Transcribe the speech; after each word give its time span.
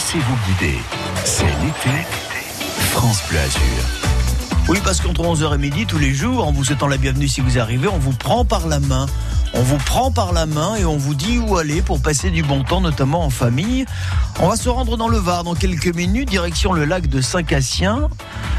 Laissez-vous 0.00 0.36
guider. 0.46 0.78
C'est 1.26 1.44
l'été. 1.44 2.06
France 2.92 3.20
Bleu 3.28 3.38
Azur. 3.38 4.62
Oui, 4.70 4.78
parce 4.82 4.98
qu'entre 4.98 5.20
11h 5.20 5.54
et 5.54 5.58
midi, 5.58 5.84
tous 5.84 5.98
les 5.98 6.14
jours, 6.14 6.46
en 6.46 6.52
vous 6.52 6.64
souhaitant 6.64 6.86
la 6.86 6.96
bienvenue 6.96 7.28
si 7.28 7.42
vous 7.42 7.58
arrivez, 7.58 7.86
on 7.86 7.98
vous 7.98 8.14
prend 8.14 8.46
par 8.46 8.66
la 8.66 8.80
main. 8.80 9.04
On 9.52 9.62
vous 9.62 9.78
prend 9.78 10.12
par 10.12 10.32
la 10.32 10.46
main 10.46 10.76
et 10.76 10.84
on 10.84 10.96
vous 10.96 11.14
dit 11.14 11.38
où 11.38 11.56
aller 11.56 11.82
pour 11.82 12.00
passer 12.00 12.30
du 12.30 12.42
bon 12.42 12.62
temps, 12.62 12.80
notamment 12.80 13.24
en 13.24 13.30
famille. 13.30 13.84
On 14.38 14.48
va 14.48 14.56
se 14.56 14.68
rendre 14.68 14.96
dans 14.96 15.08
le 15.08 15.18
Var 15.18 15.42
dans 15.42 15.54
quelques 15.54 15.94
minutes, 15.94 16.28
direction 16.28 16.72
le 16.72 16.84
lac 16.84 17.08
de 17.08 17.20
Saint-Cassien, 17.20 18.08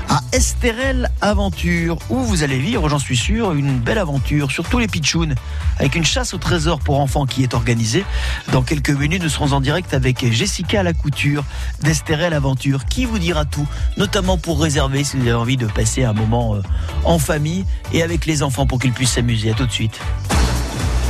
à 0.10 0.20
Estérel 0.34 1.10
Aventure, 1.22 1.98
où 2.10 2.18
vous 2.18 2.44
allez 2.44 2.60
vivre, 2.60 2.90
j'en 2.90 3.00
suis 3.00 3.16
sûr, 3.16 3.54
une 3.54 3.80
belle 3.80 4.00
aventure 4.00 4.52
sur 4.52 4.68
tous 4.68 4.80
les 4.80 4.88
pitchouns, 4.88 5.34
avec 5.80 5.96
une 5.96 6.04
chasse 6.04 6.34
au 6.34 6.38
trésor 6.38 6.80
pour 6.80 7.00
enfants 7.00 7.26
qui 7.26 7.44
est 7.44 7.54
organisée. 7.54 8.04
Dans 8.52 8.62
quelques 8.62 8.90
minutes, 8.90 9.24
nous 9.24 9.30
serons 9.30 9.54
en 9.54 9.62
direct 9.62 9.94
avec 9.94 10.30
Jessica 10.32 10.84
Lacouture 10.84 11.46
d'Estérel 11.82 12.34
Aventure, 12.34 12.84
qui 12.86 13.06
vous 13.06 13.18
dira 13.18 13.46
tout, 13.46 13.68
notamment 13.96 14.38
pour 14.38 14.62
réserver 14.62 15.06
si 15.06 15.16
vous 15.16 15.24
avez 15.24 15.34
envie 15.34 15.58
de 15.58 15.68
passer 15.68 16.04
un 16.04 16.14
moment 16.14 16.56
euh, 16.56 16.62
en 17.06 17.18
famille 17.18 17.66
et 17.94 18.04
avec 18.04 18.26
les 18.26 18.44
enfants 18.44 18.66
pour 18.66 18.80
qu'ils 18.80 18.92
puissent 18.92 19.14
s'amuser. 19.14 19.52
À 19.52 19.54
tout 19.54 19.66
de 19.66 19.72
suite. 19.72 20.00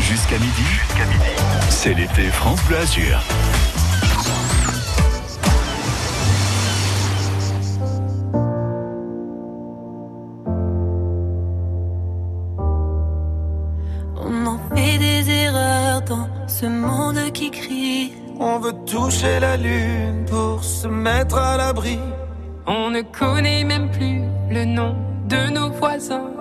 Jusqu'à 0.01 0.37
midi. 0.39 0.63
Jusqu'à 0.63 1.05
midi. 1.05 1.31
C'est 1.69 1.93
l'été 1.93 2.23
France 2.31 2.59
Bleu 2.65 2.77
Azur. 2.77 3.19
On 14.17 14.45
en 14.47 14.59
fait 14.75 14.97
des 14.97 15.29
erreurs 15.29 16.01
dans 16.01 16.27
ce 16.47 16.65
monde 16.65 17.31
qui 17.33 17.51
crie. 17.51 18.13
On 18.39 18.59
veut 18.59 18.73
toucher 18.85 19.39
la 19.39 19.55
lune 19.55 20.25
pour 20.29 20.63
se 20.63 20.87
mettre 20.87 21.37
à 21.37 21.57
l'abri. 21.57 21.99
On 22.65 22.89
ne 22.89 23.01
connaît 23.01 23.63
même 23.63 23.89
plus 23.91 24.21
le 24.49 24.65
nom 24.65 24.95
de 25.29 25.49
nos 25.51 25.71
voisins. 25.71 26.40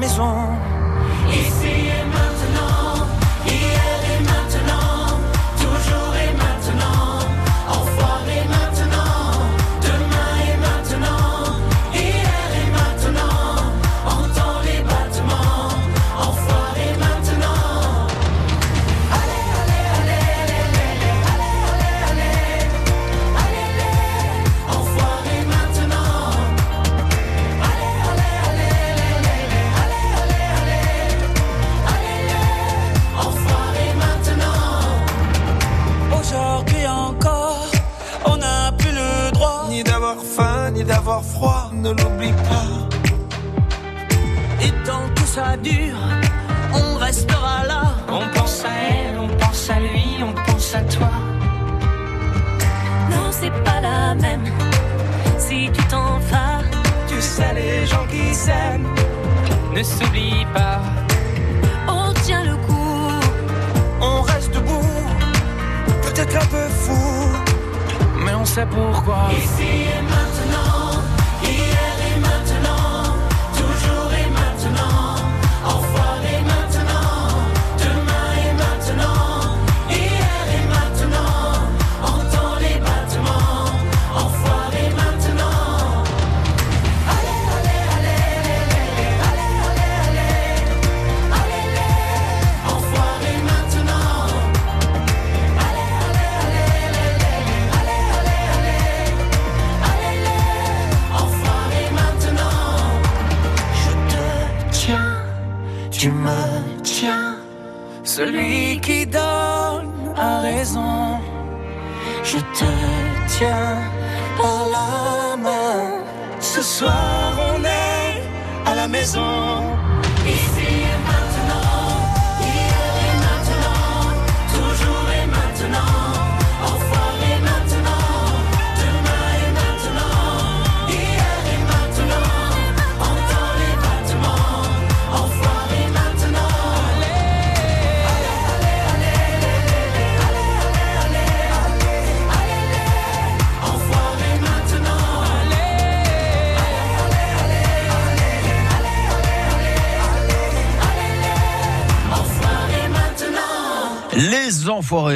Maison. 0.00 1.59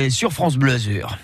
Sur 0.09 0.33
France 0.33 0.57
Bleu 0.57 0.75
Azur. 0.75 1.19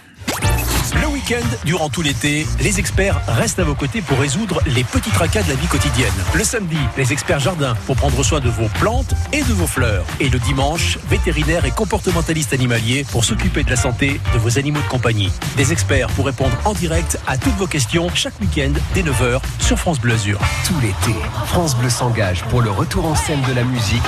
Le 1.00 1.06
week-end, 1.06 1.47
durant 1.64 1.88
tout 1.88 2.02
l'été, 2.02 2.49
les 2.61 2.81
experts 2.81 3.20
restent 3.29 3.61
à 3.61 3.64
vos 3.64 3.76
côtés 3.76 4.02
pour 4.02 4.19
résoudre 4.19 4.61
les 4.67 4.82
petits 4.82 5.11
tracas 5.11 5.44
de 5.44 5.50
la 5.50 5.55
vie 5.55 5.69
quotidienne. 5.69 6.12
Le 6.35 6.43
samedi, 6.43 6.76
les 6.97 7.12
experts 7.12 7.38
jardins 7.38 7.76
pour 7.87 7.94
prendre 7.94 8.20
soin 8.25 8.41
de 8.41 8.49
vos 8.49 8.67
plantes 8.81 9.14
et 9.32 9.44
de 9.44 9.52
vos 9.52 9.69
fleurs. 9.69 10.05
Et 10.19 10.29
le 10.29 10.41
dimanche, 10.41 10.99
vétérinaires 11.08 11.64
et 11.64 11.70
comportementalistes 11.70 12.52
animaliers 12.52 13.06
pour 13.12 13.25
s'occuper 13.25 13.62
de 13.62 13.70
la 13.70 13.76
santé 13.76 14.20
de 14.35 14.38
vos 14.38 14.58
animaux 14.58 14.81
de 14.81 14.88
compagnie. 14.88 15.31
Des 15.56 15.70
experts 15.70 16.08
pour 16.08 16.26
répondre 16.26 16.56
en 16.64 16.73
direct 16.73 17.20
à 17.29 17.38
toutes 17.38 17.55
vos 17.55 17.69
questions 17.69 18.08
chaque 18.17 18.38
week-end 18.41 18.73
dès 18.94 19.03
9h 19.03 19.41
sur 19.61 19.79
France 19.79 20.00
Bleu 20.00 20.14
Azur. 20.14 20.41
Tout 20.67 20.75
l'été, 20.82 21.17
France 21.46 21.76
Bleu 21.76 21.88
s'engage 21.88 22.43
pour 22.46 22.62
le 22.62 22.70
retour 22.73 23.06
en 23.06 23.14
scène 23.14 23.43
de 23.49 23.53
la 23.53 23.62
musique. 23.62 24.03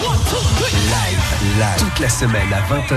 Live, 0.72 1.58
live. 1.58 1.78
Toute 1.78 2.00
la 2.00 2.08
semaine 2.08 2.52
à 2.52 2.74
20h, 2.74 2.96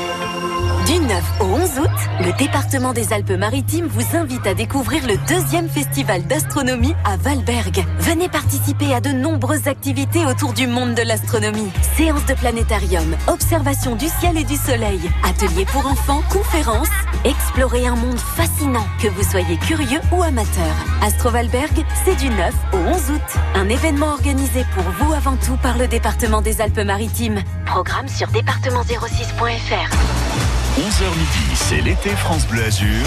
Du 0.87 0.99
9 0.99 1.23
au 1.41 1.43
11 1.43 1.79
août, 1.79 1.89
le 2.21 2.35
département 2.37 2.91
des 2.91 3.13
Alpes-Maritimes 3.13 3.85
vous 3.85 4.17
invite 4.17 4.47
à 4.47 4.55
découvrir 4.55 5.05
le 5.05 5.15
deuxième 5.27 5.69
festival 5.69 6.23
d'astronomie 6.23 6.95
à 7.05 7.17
Valberg. 7.17 7.85
Venez 7.99 8.29
participer 8.29 8.93
à 8.93 8.99
de 8.99 9.09
nombreuses 9.09 9.67
activités 9.67 10.25
autour 10.25 10.53
du 10.53 10.65
monde 10.65 10.95
de 10.95 11.03
l'astronomie. 11.03 11.69
Séances 11.97 12.25
de 12.25 12.33
planétarium, 12.33 13.15
observation 13.27 13.95
du 13.95 14.07
ciel 14.07 14.37
et 14.37 14.43
du 14.43 14.55
soleil, 14.55 14.99
ateliers 15.23 15.65
pour 15.65 15.85
enfants, 15.85 16.23
conférences. 16.31 16.89
Explorez 17.25 17.85
un 17.85 17.95
monde 17.95 18.19
fascinant, 18.19 18.85
que 19.01 19.07
vous 19.07 19.23
soyez 19.23 19.57
curieux 19.57 20.01
ou 20.11 20.23
amateur. 20.23 20.75
Astro 21.03 21.29
Valberg, 21.29 21.85
c'est 22.05 22.15
du 22.15 22.29
9 22.29 22.53
au 22.73 22.77
11 22.77 23.11
août. 23.11 23.39
Un 23.53 23.69
événement 23.69 24.13
organisé 24.13 24.65
pour 24.73 24.83
vous 24.83 25.13
avant 25.13 25.35
tout 25.35 25.57
par 25.61 25.77
le 25.77 25.87
département 25.87 26.41
des 26.41 26.59
Alpes-Maritimes. 26.59 27.43
Programme 27.65 28.07
sur 28.07 28.29
département06.fr. 28.29 30.50
11h 30.81 31.09
midi, 31.11 31.53
c'est 31.53 31.81
l'été 31.81 32.09
France 32.09 32.47
Bleu 32.47 32.63
Azur. 32.63 33.05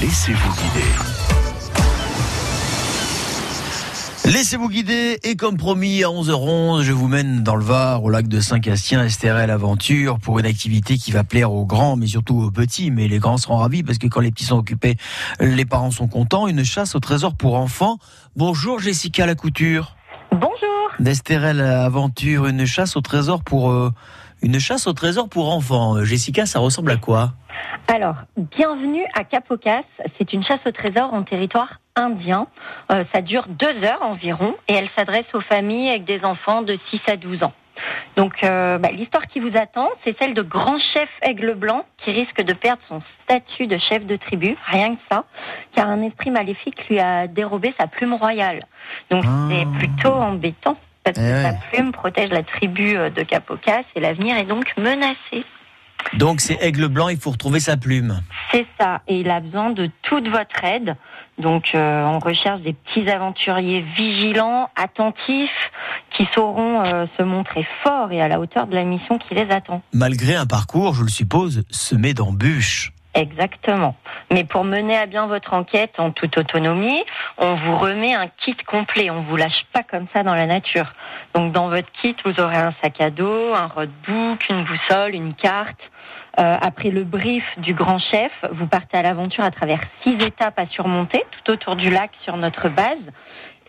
Laissez-vous 0.00 0.52
guider. 0.54 0.88
Laissez-vous 4.24 4.68
guider 4.68 5.20
et 5.22 5.36
comme 5.36 5.56
promis 5.56 6.02
à 6.02 6.08
11h11, 6.08 6.82
je 6.82 6.90
vous 6.90 7.06
mène 7.06 7.44
dans 7.44 7.54
le 7.54 7.62
Var, 7.62 8.02
au 8.02 8.10
lac 8.10 8.26
de 8.26 8.40
Saint-Castien, 8.40 9.04
Estérel 9.04 9.52
Aventure, 9.52 10.18
pour 10.18 10.40
une 10.40 10.46
activité 10.46 10.98
qui 10.98 11.12
va 11.12 11.22
plaire 11.22 11.52
aux 11.52 11.64
grands, 11.64 11.94
mais 11.94 12.08
surtout 12.08 12.42
aux 12.42 12.50
petits. 12.50 12.90
Mais 12.90 13.06
les 13.06 13.20
grands 13.20 13.38
seront 13.38 13.58
ravis 13.58 13.84
parce 13.84 13.98
que 13.98 14.08
quand 14.08 14.20
les 14.20 14.32
petits 14.32 14.46
sont 14.46 14.58
occupés, 14.58 14.96
les 15.38 15.64
parents 15.64 15.92
sont 15.92 16.08
contents. 16.08 16.48
Une 16.48 16.64
chasse 16.64 16.96
au 16.96 17.00
trésor 17.00 17.36
pour 17.36 17.54
enfants. 17.54 17.98
Bonjour 18.34 18.80
Jessica 18.80 19.26
Lacouture. 19.26 19.94
Bonjour. 20.32 20.48
D'Estérel 20.98 21.60
Aventure, 21.60 22.46
une 22.46 22.66
chasse 22.66 22.96
au 22.96 23.00
trésor 23.00 23.44
pour 23.44 23.70
euh, 23.70 23.92
une 24.42 24.58
chasse 24.58 24.86
au 24.86 24.92
trésor 24.92 25.28
pour 25.28 25.54
enfants. 25.54 25.96
Euh, 25.96 26.04
Jessica, 26.04 26.46
ça 26.46 26.58
ressemble 26.58 26.90
à 26.90 26.96
quoi? 26.96 27.32
Alors, 27.88 28.16
bienvenue 28.36 29.04
à 29.14 29.24
Capocas. 29.24 29.84
C'est 30.18 30.32
une 30.32 30.42
chasse 30.42 30.60
au 30.66 30.72
trésor 30.72 31.14
en 31.14 31.22
territoire 31.22 31.80
indien. 31.94 32.46
Euh, 32.90 33.04
ça 33.14 33.22
dure 33.22 33.46
deux 33.48 33.84
heures 33.84 34.02
environ 34.02 34.54
et 34.68 34.74
elle 34.74 34.88
s'adresse 34.96 35.26
aux 35.34 35.40
familles 35.40 35.90
avec 35.90 36.04
des 36.04 36.24
enfants 36.24 36.62
de 36.62 36.78
6 36.90 37.00
à 37.06 37.16
12 37.16 37.42
ans. 37.44 37.52
Donc, 38.16 38.44
euh, 38.44 38.78
bah, 38.78 38.90
l'histoire 38.92 39.26
qui 39.26 39.40
vous 39.40 39.56
attend, 39.56 39.88
c'est 40.04 40.16
celle 40.18 40.34
de 40.34 40.42
grand 40.42 40.78
chef 40.92 41.08
aigle 41.22 41.54
blanc 41.54 41.86
qui 42.04 42.10
risque 42.12 42.42
de 42.42 42.52
perdre 42.52 42.82
son 42.88 43.02
statut 43.24 43.66
de 43.66 43.78
chef 43.78 44.04
de 44.06 44.16
tribu, 44.16 44.56
rien 44.66 44.94
que 44.94 45.00
ça, 45.10 45.24
car 45.74 45.88
un 45.88 46.02
esprit 46.02 46.30
maléfique 46.30 46.88
lui 46.88 47.00
a 47.00 47.26
dérobé 47.26 47.74
sa 47.78 47.86
plume 47.86 48.14
royale. 48.14 48.66
Donc, 49.10 49.24
c'est 49.48 49.66
plutôt 49.78 50.12
embêtant 50.12 50.76
parce 51.04 51.16
que 51.16 51.22
Eh 51.22 51.42
sa 51.42 51.52
plume 51.70 51.92
protège 51.92 52.30
la 52.30 52.42
tribu 52.42 52.96
euh, 52.96 53.10
de 53.10 53.22
Capocas 53.22 53.84
et 53.94 54.00
l'avenir 54.00 54.36
est 54.36 54.44
donc 54.44 54.72
menacé. 54.76 55.44
Donc 56.14 56.40
c'est 56.40 56.58
Aigle 56.60 56.88
Blanc, 56.88 57.08
il 57.08 57.18
faut 57.18 57.30
retrouver 57.30 57.60
sa 57.60 57.76
plume. 57.76 58.20
C'est 58.50 58.66
ça, 58.78 59.00
et 59.08 59.20
il 59.20 59.30
a 59.30 59.40
besoin 59.40 59.70
de 59.70 59.88
toute 60.02 60.28
votre 60.28 60.64
aide. 60.64 60.96
Donc 61.38 61.74
euh, 61.74 62.04
on 62.04 62.18
recherche 62.18 62.60
des 62.60 62.74
petits 62.74 63.08
aventuriers 63.08 63.84
vigilants, 63.96 64.68
attentifs, 64.76 65.70
qui 66.10 66.28
sauront 66.34 66.84
euh, 66.84 67.06
se 67.16 67.22
montrer 67.22 67.66
forts 67.82 68.12
et 68.12 68.20
à 68.20 68.28
la 68.28 68.38
hauteur 68.40 68.66
de 68.66 68.74
la 68.74 68.84
mission 68.84 69.18
qui 69.18 69.34
les 69.34 69.50
attend. 69.50 69.82
Malgré 69.92 70.34
un 70.34 70.46
parcours, 70.46 70.94
je 70.94 71.02
le 71.02 71.08
suppose, 71.08 71.64
semé 71.70 72.12
d'embûches. 72.14 72.92
Exactement. 73.14 73.94
Mais 74.30 74.44
pour 74.44 74.64
mener 74.64 74.96
à 74.96 75.04
bien 75.04 75.26
votre 75.26 75.52
enquête 75.52 75.94
en 75.98 76.12
toute 76.12 76.38
autonomie, 76.38 77.04
on 77.36 77.54
vous 77.54 77.76
remet 77.76 78.14
un 78.14 78.28
kit 78.28 78.56
complet. 78.66 79.10
On 79.10 79.20
vous 79.22 79.36
lâche 79.36 79.66
pas 79.72 79.82
comme 79.82 80.06
ça 80.14 80.22
dans 80.22 80.34
la 80.34 80.46
nature. 80.46 80.94
Donc 81.34 81.52
dans 81.52 81.68
votre 81.68 81.90
kit, 82.00 82.16
vous 82.24 82.40
aurez 82.40 82.56
un 82.56 82.72
sac 82.82 83.00
à 83.02 83.10
dos, 83.10 83.52
un 83.54 83.66
roadbook, 83.66 84.48
une 84.48 84.64
boussole, 84.64 85.14
une 85.14 85.34
carte. 85.34 85.80
Euh, 86.38 86.56
après 86.62 86.88
le 86.88 87.04
brief 87.04 87.44
du 87.58 87.74
grand 87.74 87.98
chef, 87.98 88.32
vous 88.52 88.66
partez 88.66 88.96
à 88.96 89.02
l'aventure 89.02 89.44
à 89.44 89.50
travers 89.50 89.80
six 90.02 90.14
étapes 90.14 90.58
à 90.58 90.66
surmonter 90.68 91.22
tout 91.30 91.52
autour 91.52 91.76
du 91.76 91.90
lac 91.90 92.10
sur 92.24 92.38
notre 92.38 92.70
base. 92.70 92.96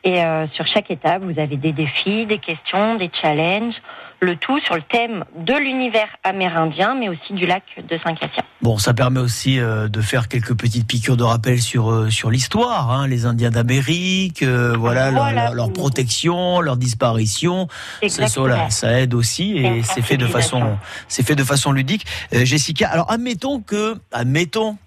Et 0.05 0.23
euh, 0.23 0.47
sur 0.49 0.67
chaque 0.67 0.91
étape, 0.91 1.21
vous 1.21 1.39
avez 1.39 1.57
des 1.57 1.71
défis, 1.71 2.25
des 2.25 2.37
questions, 2.37 2.95
des 2.95 3.09
challenges, 3.21 3.75
le 4.23 4.35
tout 4.37 4.59
sur 4.61 4.75
le 4.75 4.81
thème 4.81 5.25
de 5.37 5.53
l'univers 5.53 6.07
amérindien, 6.23 6.95
mais 6.95 7.09
aussi 7.09 7.33
du 7.33 7.45
lac 7.45 7.63
de 7.77 7.97
Saint-Cassien. 8.03 8.43
Bon, 8.61 8.77
ça 8.77 8.93
permet 8.93 9.19
aussi 9.19 9.59
euh, 9.59 9.87
de 9.89 10.01
faire 10.01 10.27
quelques 10.27 10.53
petites 10.55 10.87
piqûres 10.87 11.17
de 11.17 11.23
rappel 11.23 11.61
sur 11.61 11.91
euh, 11.91 12.09
sur 12.09 12.31
l'histoire, 12.31 12.91
hein, 12.91 13.07
les 13.07 13.25
Indiens 13.25 13.51
d'Amérique, 13.51 14.41
euh, 14.43 14.75
voilà, 14.77 15.11
leur- 15.11 15.23
Voilà. 15.23 15.45
Leur, 15.45 15.55
leur 15.55 15.73
protection, 15.73 16.61
leur 16.61 16.77
disparition. 16.77 17.67
Ça, 18.07 18.27
ça 18.69 18.99
aide 19.01 19.13
aussi 19.13 19.57
Et 19.57 19.83
c'est 19.83 20.01
fait 20.01 20.17
de 20.17 20.25
façon 20.27 20.77
c'est 21.07 21.25
fait 21.25 21.35
de 21.35 21.43
façon 21.43 21.71
ludique. 21.71 22.05
Jessica, 22.31 22.87
alors 22.89 23.11
admettons 23.11 23.59
que 23.61 23.95
admettons 24.11 24.77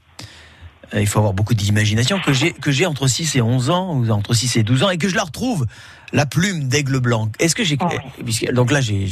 il 0.94 1.06
faut 1.08 1.18
avoir 1.18 1.34
beaucoup 1.34 1.54
d'imagination 1.54 2.20
que 2.20 2.32
j'ai 2.32 2.52
que 2.52 2.70
j'ai 2.70 2.86
entre 2.86 3.08
6 3.08 3.34
et 3.36 3.42
11 3.42 3.70
ans 3.70 3.92
ou 3.94 4.08
entre 4.10 4.34
6 4.34 4.56
et 4.56 4.62
12 4.62 4.84
ans 4.84 4.90
et 4.90 4.98
que 4.98 5.08
je 5.08 5.16
la 5.16 5.24
retrouve 5.24 5.66
la 6.12 6.26
plume 6.26 6.68
d'aigle 6.68 7.00
blanc. 7.00 7.30
Est-ce 7.38 7.54
que 7.54 7.64
j'ai 7.64 7.76
Oh 7.80 7.86
puisque- 8.24 8.50
donc 8.52 8.70
là 8.70 8.80
j'ai 8.80 9.06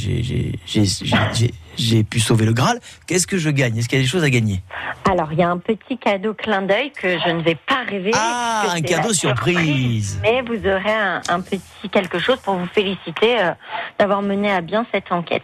j'ai 1.77 2.03
pu 2.03 2.19
sauver 2.19 2.45
le 2.45 2.53
Graal, 2.53 2.79
qu'est-ce 3.05 3.27
que 3.27 3.37
je 3.37 3.49
gagne? 3.49 3.77
Est-ce 3.77 3.89
qu'il 3.89 3.97
y 3.97 4.01
a 4.01 4.03
des 4.03 4.09
choses 4.09 4.23
à 4.23 4.29
gagner? 4.29 4.61
Alors, 5.09 5.31
il 5.33 5.39
y 5.39 5.43
a 5.43 5.49
un 5.49 5.57
petit 5.57 5.97
cadeau 5.97 6.33
clin 6.33 6.61
d'œil 6.61 6.91
que 6.91 7.19
je 7.19 7.29
ne 7.29 7.41
vais 7.41 7.55
pas 7.55 7.83
révéler. 7.87 8.11
Ah, 8.15 8.67
un 8.75 8.81
cadeau 8.81 9.13
surprise. 9.13 10.19
Mais 10.21 10.41
vous 10.41 10.55
aurez 10.67 10.93
un, 10.93 11.21
un 11.29 11.41
petit 11.41 11.61
quelque 11.91 12.17
chose 12.17 12.37
pour 12.37 12.55
vous 12.55 12.67
féliciter 12.67 13.39
euh, 13.41 13.51
d'avoir 13.99 14.21
mené 14.21 14.51
à 14.51 14.61
bien 14.61 14.85
cette 14.93 15.11
enquête. 15.11 15.43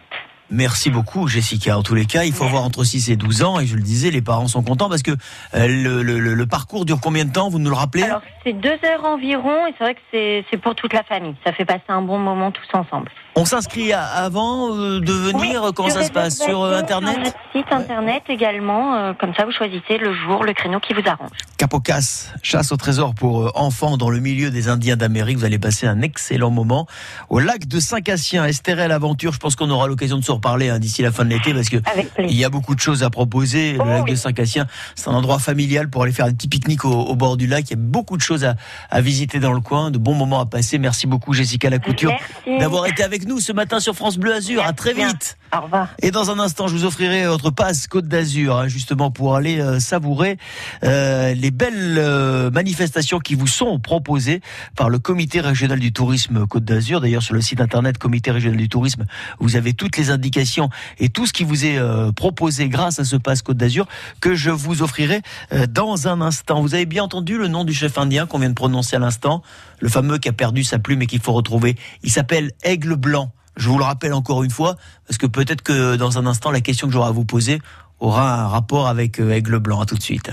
Merci 0.51 0.89
beaucoup, 0.89 1.27
Jessica. 1.29 1.77
En 1.77 1.81
tous 1.83 1.95
les 1.95 2.05
cas, 2.05 2.23
il 2.25 2.33
faut 2.33 2.43
avoir 2.43 2.63
entre 2.63 2.83
6 2.83 3.09
et 3.09 3.15
12 3.15 3.41
ans. 3.43 3.59
Et 3.61 3.65
je 3.65 3.75
le 3.75 3.81
disais, 3.81 4.11
les 4.11 4.21
parents 4.21 4.47
sont 4.49 4.61
contents 4.63 4.89
parce 4.89 5.01
que 5.01 5.11
euh, 5.11 5.67
le, 5.67 6.03
le- 6.03 6.19
le- 6.19 6.33
le 6.33 6.45
parcours 6.45 6.83
dure 6.85 6.99
combien 7.01 7.23
de 7.25 7.31
temps 7.31 7.49
Vous 7.49 7.57
nous 7.59 7.69
le 7.69 7.75
rappelez? 7.75 8.03
Alors, 8.03 8.21
c'est 8.43 8.51
deux 8.53 8.77
heures 8.85 9.05
environ 9.05 9.65
et 9.67 9.73
c'est 9.77 9.83
vrai 9.85 9.95
que 9.95 10.43
c'est 10.51 10.57
pour 10.57 10.75
toute 10.75 10.91
la 10.93 11.03
famille. 11.03 11.35
Ça 11.45 11.53
fait 11.53 11.63
passer 11.65 11.83
un 11.87 12.01
bon 12.01 12.19
moment 12.19 12.51
tous 12.51 12.67
ensemble. 12.77 13.09
On 13.35 13.45
s'inscrit 13.45 13.93
avant 13.93 14.75
euh, 14.75 14.99
de 14.99 15.13
venir 15.13 15.61
Oui, 15.63 15.71
Comment 15.73 15.89
ça 15.89 16.03
se 16.03 16.11
passe 16.11 16.37
Sur 16.37 16.61
euh, 16.63 16.77
Internet 16.77 17.17
notre 17.23 17.37
site 17.53 17.71
internet 17.71 18.23
également. 18.27 18.95
euh, 18.95 19.13
comme 19.13 19.33
ça, 19.33 19.45
vous 19.45 19.51
choisissez 19.53 19.97
le 19.97 20.13
jour, 20.13 20.43
le 20.43 20.53
créneau 20.53 20.79
qui 20.81 20.93
vous 20.93 21.01
arrange. 21.07 21.29
Capocas, 21.57 22.33
chasse 22.43 22.71
au 22.73 22.77
trésor 22.77 23.15
pour 23.15 23.43
euh, 23.43 23.51
enfants 23.55 23.95
dans 23.95 24.09
le 24.09 24.19
milieu 24.19 24.51
des 24.51 24.67
Indiens 24.67 24.97
d'Amérique. 24.97 25.37
Vous 25.37 25.45
allez 25.45 25.59
passer 25.59 25.87
un 25.87 26.01
excellent 26.01 26.49
moment 26.49 26.87
au 27.29 27.39
lac 27.39 27.67
de 27.67 27.79
Saint-Cassien. 27.79 28.45
Estérel 28.45 28.91
Aventure, 28.91 29.31
je 29.31 29.39
pense 29.39 29.55
qu'on 29.55 29.69
aura 29.69 29.87
l'occasion 29.87 30.17
de 30.17 30.23
se 30.25 30.31
reparler 30.31 30.69
hein, 30.69 30.79
d'ici 30.79 31.01
la 31.01 31.11
fin 31.11 31.23
de 31.23 31.29
l'été 31.29 31.53
parce 31.53 31.69
que 31.69 31.77
il 32.19 32.35
y 32.35 32.43
a 32.43 32.49
beaucoup 32.49 32.75
de 32.75 32.81
choses 32.81 33.01
à 33.01 33.09
proposer. 33.09 33.73
Le 33.73 33.79
Oh 33.81 33.85
lac 33.85 34.03
oui. 34.03 34.11
de 34.11 34.15
Saint-Cassien, 34.15 34.67
c'est 34.95 35.07
un 35.09 35.13
endroit 35.13 35.39
familial 35.39 35.89
pour 35.89 36.03
aller 36.03 36.11
faire 36.11 36.27
des 36.27 36.33
petits 36.33 36.49
pique-niques 36.49 36.83
au, 36.83 36.91
au 36.91 37.15
bord 37.15 37.37
du 37.37 37.47
lac. 37.47 37.63
Il 37.69 37.71
y 37.71 37.73
a 37.73 37.77
beaucoup 37.81 38.17
de 38.17 38.21
choses 38.21 38.43
à, 38.43 38.55
à 38.89 38.99
visiter 38.99 39.39
dans 39.39 39.53
le 39.53 39.61
coin, 39.61 39.89
de 39.89 39.97
bons 39.97 40.15
moments 40.15 40.41
à 40.41 40.45
passer. 40.45 40.77
Merci 40.79 41.07
beaucoup 41.07 41.33
Jessica 41.33 41.69
Lacouture 41.69 42.11
d'avoir 42.59 42.85
été 42.87 43.03
avec 43.03 43.20
nous 43.25 43.39
ce 43.39 43.51
matin 43.51 43.79
sur 43.79 43.95
France 43.95 44.17
Bleu 44.17 44.33
Azur. 44.33 44.63
À 44.63 44.73
très 44.73 44.93
vite. 44.93 45.37
Au 45.55 45.61
revoir. 45.61 45.89
Et 46.01 46.11
dans 46.11 46.31
un 46.31 46.39
instant, 46.39 46.67
je 46.67 46.75
vous 46.75 46.85
offrirai 46.85 47.27
votre 47.27 47.49
passe 47.49 47.87
Côte 47.87 48.07
d'Azur, 48.07 48.57
hein, 48.57 48.67
justement 48.69 49.11
pour 49.11 49.35
aller 49.35 49.59
euh, 49.59 49.79
savourer 49.79 50.37
euh, 50.83 51.33
les 51.33 51.51
belles 51.51 51.97
euh, 51.97 52.49
manifestations 52.51 53.19
qui 53.19 53.35
vous 53.35 53.47
sont 53.47 53.77
proposées 53.79 54.41
par 54.77 54.89
le 54.89 54.97
Comité 54.99 55.41
régional 55.41 55.79
du 55.79 55.91
tourisme 55.91 56.47
Côte 56.47 56.63
d'Azur. 56.63 57.01
D'ailleurs, 57.01 57.21
sur 57.21 57.33
le 57.33 57.41
site 57.41 57.59
internet 57.59 57.97
Comité 57.97 58.31
régional 58.31 58.57
du 58.57 58.69
tourisme, 58.69 59.05
vous 59.39 59.57
avez 59.57 59.73
toutes 59.73 59.97
les 59.97 60.09
indications 60.09 60.69
et 60.99 61.09
tout 61.09 61.25
ce 61.25 61.33
qui 61.33 61.43
vous 61.43 61.65
est 61.65 61.79
proposé 62.15 62.69
grâce 62.69 62.99
à 62.99 63.03
ce 63.03 63.17
passe 63.17 63.41
Côte 63.41 63.57
d'Azur 63.57 63.87
que 64.21 64.35
je 64.35 64.51
vous 64.51 64.81
offrirai 64.83 65.21
dans 65.69 66.07
un 66.07 66.21
instant. 66.21 66.61
Vous 66.61 66.75
avez 66.75 66.85
bien 66.85 67.03
entendu 67.03 67.37
le 67.37 67.47
nom 67.47 67.65
du 67.65 67.73
chef 67.73 67.97
indien 67.97 68.25
qu'on 68.25 68.39
vient 68.39 68.49
de 68.49 68.55
prononcer 68.55 68.95
à 68.95 68.99
l'instant, 68.99 69.41
le 69.81 69.89
fameux 69.89 70.17
qui 70.17 70.29
a 70.29 70.33
perdu 70.33 70.63
sa 70.63 70.79
plume 70.79 71.01
et 71.01 71.07
qu'il 71.07 71.19
faut 71.19 71.33
retrouver. 71.33 71.75
Il 72.03 72.11
s'appelle 72.11 72.51
Aigle 72.63 72.95
Blanc. 72.95 73.33
Je 73.57 73.67
vous 73.67 73.77
le 73.77 73.83
rappelle 73.83 74.13
encore 74.13 74.43
une 74.43 74.51
fois, 74.51 74.77
parce 75.05 75.17
que 75.17 75.27
peut-être 75.27 75.61
que 75.61 75.97
dans 75.97 76.17
un 76.17 76.25
instant, 76.25 76.51
la 76.51 76.61
question 76.61 76.87
que 76.87 76.93
j'aurai 76.93 77.09
à 77.09 77.11
vous 77.11 77.25
poser 77.25 77.61
aura 77.99 78.43
un 78.43 78.47
rapport 78.47 78.87
avec 78.87 79.19
euh, 79.19 79.31
Aigle 79.31 79.59
Blanc. 79.59 79.81
À 79.81 79.85
tout 79.85 79.95
de 79.95 80.01
suite. 80.01 80.31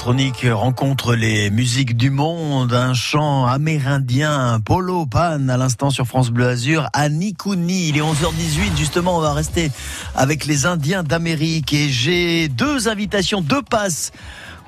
Électronique 0.00 0.46
rencontre 0.50 1.14
les 1.14 1.50
musiques 1.50 1.94
du 1.94 2.08
monde, 2.08 2.72
un 2.72 2.94
chant 2.94 3.44
amérindien, 3.44 4.58
Polo 4.64 5.04
Pan 5.04 5.46
à 5.50 5.58
l'instant 5.58 5.90
sur 5.90 6.06
France 6.06 6.30
Bleu 6.30 6.48
Azur, 6.48 6.88
à 6.94 7.10
Nikuni. 7.10 7.88
Il 7.88 7.98
est 7.98 8.00
11h18, 8.00 8.78
justement, 8.78 9.18
on 9.18 9.20
va 9.20 9.34
rester 9.34 9.70
avec 10.14 10.46
les 10.46 10.64
Indiens 10.64 11.02
d'Amérique 11.02 11.74
et 11.74 11.90
j'ai 11.90 12.48
deux 12.48 12.88
invitations, 12.88 13.42
deux 13.42 13.60
passes 13.60 14.10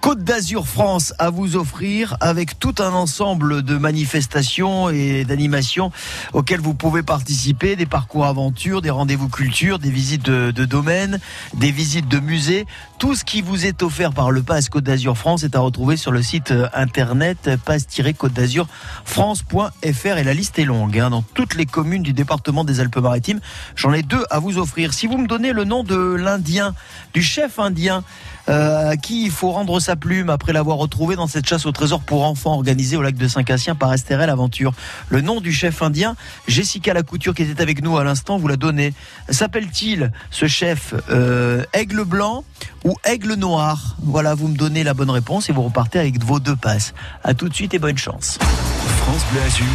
Côte 0.02 0.24
d'Azur 0.24 0.66
France 0.66 1.14
à 1.20 1.30
vous 1.30 1.54
offrir 1.54 2.16
avec 2.18 2.58
tout 2.58 2.74
un 2.80 2.92
ensemble 2.92 3.62
de 3.62 3.76
manifestations 3.76 4.90
et 4.90 5.24
d'animations 5.24 5.92
auxquelles 6.32 6.60
vous 6.60 6.74
pouvez 6.74 7.04
participer, 7.04 7.76
des 7.76 7.86
parcours 7.86 8.26
aventures, 8.26 8.82
des 8.82 8.90
rendez-vous 8.90 9.28
culture, 9.28 9.78
des 9.78 9.92
visites 9.92 10.24
de, 10.24 10.50
domaines, 10.64 11.20
des 11.54 11.70
visites 11.70 12.08
de 12.08 12.18
musées. 12.18 12.66
Tout 12.98 13.14
ce 13.14 13.24
qui 13.24 13.42
vous 13.42 13.64
est 13.64 13.80
offert 13.84 14.12
par 14.12 14.32
le 14.32 14.42
Pass 14.42 14.68
Côte 14.68 14.82
d'Azur 14.82 15.16
France 15.16 15.44
est 15.44 15.54
à 15.54 15.60
retrouver 15.60 15.96
sur 15.96 16.10
le 16.10 16.20
site 16.20 16.50
euh, 16.50 16.68
internet 16.74 17.48
passe-côte 17.64 18.32
d'Azur 18.32 18.66
France.fr 19.04 20.18
et 20.18 20.24
la 20.24 20.34
liste 20.34 20.58
est 20.58 20.64
longue 20.64 20.98
hein, 20.98 21.10
dans 21.10 21.22
toutes 21.22 21.54
les 21.54 21.66
communes 21.66 22.02
du 22.02 22.12
département 22.12 22.64
des 22.64 22.80
Alpes-Maritimes. 22.80 23.38
J'en 23.76 23.92
ai 23.92 24.02
deux 24.02 24.24
à 24.30 24.40
vous 24.40 24.58
offrir. 24.58 24.94
Si 24.94 25.06
vous 25.06 25.16
me 25.16 25.28
donnez 25.28 25.52
le 25.52 25.62
nom 25.62 25.84
de 25.84 25.94
l'Indien, 25.94 26.74
du 27.14 27.22
chef 27.22 27.60
indien, 27.60 28.02
euh, 28.48 28.90
à 28.90 28.96
qui 28.96 29.24
il 29.24 29.30
faut 29.30 29.50
rendre 29.50 29.80
sa 29.80 29.96
plume 29.96 30.30
après 30.30 30.52
l'avoir 30.52 30.76
retrouvé 30.76 31.16
dans 31.16 31.26
cette 31.26 31.46
chasse 31.46 31.66
au 31.66 31.72
trésor 31.72 32.00
pour 32.00 32.24
enfants 32.24 32.54
organisée 32.54 32.96
au 32.96 33.02
lac 33.02 33.14
de 33.14 33.28
Saint-Cassien 33.28 33.74
par 33.74 33.92
Estérel 33.92 34.30
Aventure. 34.30 34.72
Le 35.08 35.20
nom 35.20 35.40
du 35.40 35.52
chef 35.52 35.82
indien, 35.82 36.16
Jessica 36.48 36.94
Lacouture, 36.94 37.34
qui 37.34 37.42
était 37.42 37.62
avec 37.62 37.82
nous 37.82 37.96
à 37.96 38.04
l'instant, 38.04 38.38
vous 38.38 38.48
l'a 38.48 38.56
donné. 38.56 38.94
S'appelle-t-il 39.28 40.12
ce 40.30 40.46
chef 40.46 40.94
euh, 41.10 41.64
Aigle 41.72 42.04
Blanc 42.04 42.44
ou 42.84 42.96
Aigle 43.04 43.34
Noir? 43.34 43.96
Voilà, 44.02 44.34
vous 44.34 44.48
me 44.48 44.56
donnez 44.56 44.84
la 44.84 44.94
bonne 44.94 45.10
réponse 45.10 45.48
et 45.48 45.52
vous 45.52 45.62
repartez 45.62 45.98
avec 45.98 46.22
vos 46.22 46.40
deux 46.40 46.56
passes. 46.56 46.94
À 47.24 47.34
tout 47.34 47.48
de 47.48 47.54
suite 47.54 47.74
et 47.74 47.78
bonne 47.78 47.98
chance. 47.98 48.38
France 48.40 49.22
Bleu 49.32 49.40
Azur, 49.42 49.66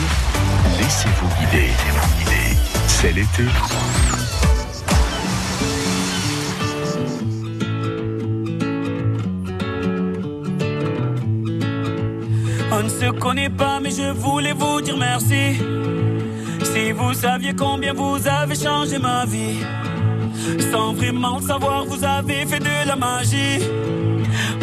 laissez-vous 0.80 1.28
guider. 1.40 1.70
C'est 2.88 3.12
l'été. 3.12 3.44
On 12.80 12.84
ne 12.84 12.90
se 12.90 13.10
connaît 13.10 13.50
pas, 13.50 13.80
mais 13.82 13.90
je 13.90 14.12
voulais 14.12 14.54
vous 14.54 14.82
dire 14.82 14.98
merci. 14.98 15.58
Si 16.64 16.92
vous 16.92 17.12
saviez 17.12 17.56
combien 17.56 17.92
vous 17.92 18.20
avez 18.28 18.54
changé 18.54 19.00
ma 19.00 19.26
vie, 19.26 19.58
sans 20.72 20.94
vraiment 20.94 21.38
le 21.40 21.42
savoir, 21.42 21.86
vous 21.86 22.04
avez 22.04 22.46
fait 22.46 22.60
de 22.60 22.88
la 22.88 22.96
magie. 22.96 23.64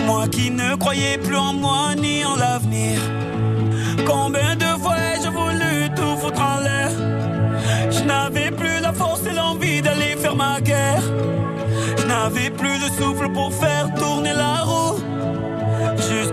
Moi 0.06 0.28
qui 0.28 0.52
ne 0.52 0.76
croyais 0.76 1.18
plus 1.18 1.36
en 1.36 1.54
moi 1.54 1.96
ni 1.96 2.24
en 2.24 2.36
l'avenir. 2.36 3.00
Combien 4.06 4.54
de 4.54 4.70
fois 4.80 4.96
ai-je 4.96 5.30
voulu 5.30 5.90
tout 5.96 6.16
foutre 6.20 6.40
en 6.40 6.60
l'air? 6.60 6.90
Je 7.90 8.04
n'avais 8.04 8.52
plus 8.52 8.78
la 8.80 8.92
force 8.92 9.26
et 9.26 9.34
l'envie 9.34 9.82
d'aller 9.82 10.14
faire 10.16 10.36
ma 10.36 10.60
guerre. 10.60 11.02
Je 11.98 12.06
n'avais 12.06 12.50
plus 12.50 12.78
le 12.78 12.88
souffle 12.96 13.28
pour 13.32 13.52
faire 13.52 13.92
tourner 13.94 14.34
la 14.34 14.62
roue. 14.62 15.13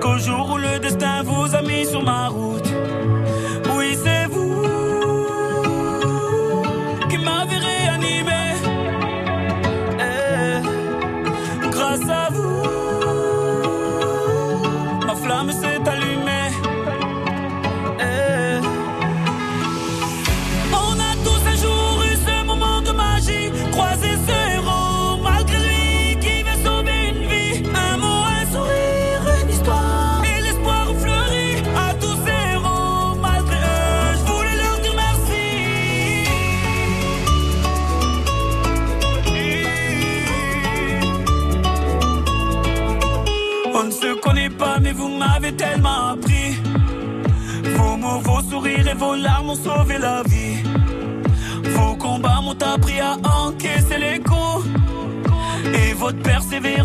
Jusqu'au 0.01 0.17
jour 0.17 0.49
où 0.53 0.57
le 0.57 0.79
destin 0.79 1.21
vous 1.21 1.53
a 1.53 1.61
mis 1.61 1.85
sur 1.85 2.01
ma 2.01 2.27
route. 2.27 2.70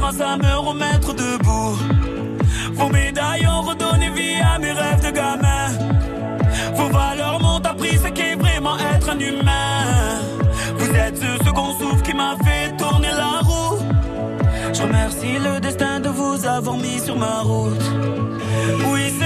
À 0.06 0.36
me 0.36 0.56
remettre 0.58 1.14
debout. 1.14 1.76
Vos 2.74 2.88
médailles 2.88 3.44
ont 3.48 3.62
redonné 3.62 4.08
vie 4.10 4.40
à 4.40 4.56
mes 4.58 4.70
rêves 4.70 5.04
de 5.04 5.10
gamin. 5.10 5.68
Vos 6.74 6.88
valeurs 6.88 7.40
m'ont 7.40 7.58
appris 7.58 7.98
ce 7.98 8.08
qu'est 8.08 8.36
vraiment 8.36 8.78
être 8.78 9.10
un 9.10 9.18
humain. 9.18 10.20
Vous 10.78 10.90
êtes 10.94 11.16
ce 11.16 11.44
second 11.44 11.72
souffle 11.80 12.02
qui 12.02 12.14
m'a 12.14 12.36
fait 12.44 12.76
tourner 12.76 13.10
la 13.10 13.40
roue. 13.48 13.78
Je 14.72 14.82
remercie 14.82 15.38
le 15.38 15.58
destin 15.58 15.98
de 15.98 16.08
vous 16.08 16.46
avoir 16.46 16.76
mis 16.76 17.00
sur 17.00 17.16
ma 17.16 17.40
route. 17.42 17.90
Oui, 18.92 19.12
c'est 19.18 19.25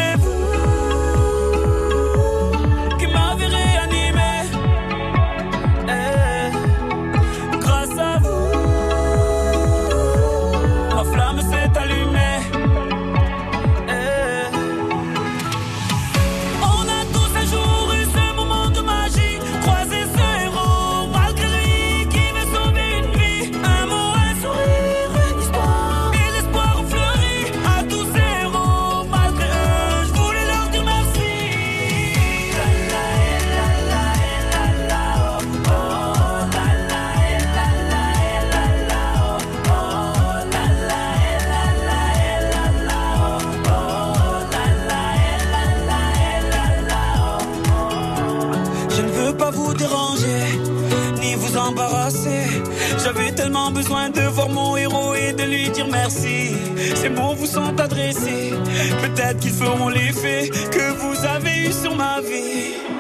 ni 51.21 51.35
vous 51.35 51.57
embarrasser. 51.57 52.63
J'avais 53.03 53.33
tellement 53.33 53.71
besoin 53.71 54.11
de 54.11 54.23
voir 54.23 54.49
mon 54.49 54.77
héros 54.77 55.15
et 55.15 55.33
de 55.33 55.43
lui 55.43 55.69
dire 55.71 55.89
merci. 55.91 56.53
Ces 56.95 57.09
mots 57.09 57.35
vous 57.35 57.47
sont 57.47 57.79
adressés. 57.79 58.53
Peut-être 59.03 59.39
qu'ils 59.41 59.53
feront 59.53 59.89
l'effet 59.89 60.51
que 60.71 60.93
vous 61.01 61.25
avez 61.25 61.69
eu 61.69 61.73
sur 61.73 61.95
ma 61.95 62.21
vie. 62.21 63.00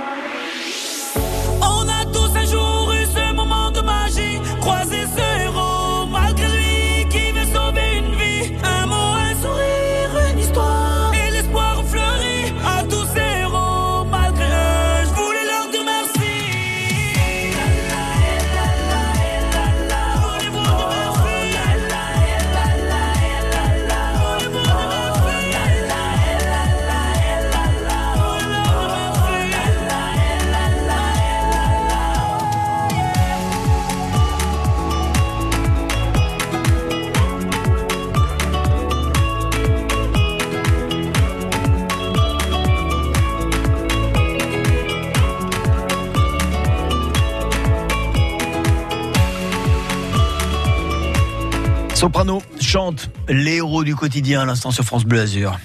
Soprano, 52.00 52.41
chante 52.58 53.10
les 53.28 53.56
héros 53.56 53.84
du 53.84 53.95
quotidien 53.95 54.41
à 54.41 54.45
l'instant 54.47 54.71
sur 54.71 54.84
France 54.84 55.04
Bleu 55.04 55.21
Azur. 55.21 55.58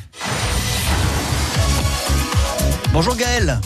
Bonjour 2.91 3.15
Gaëlle. 3.15 3.57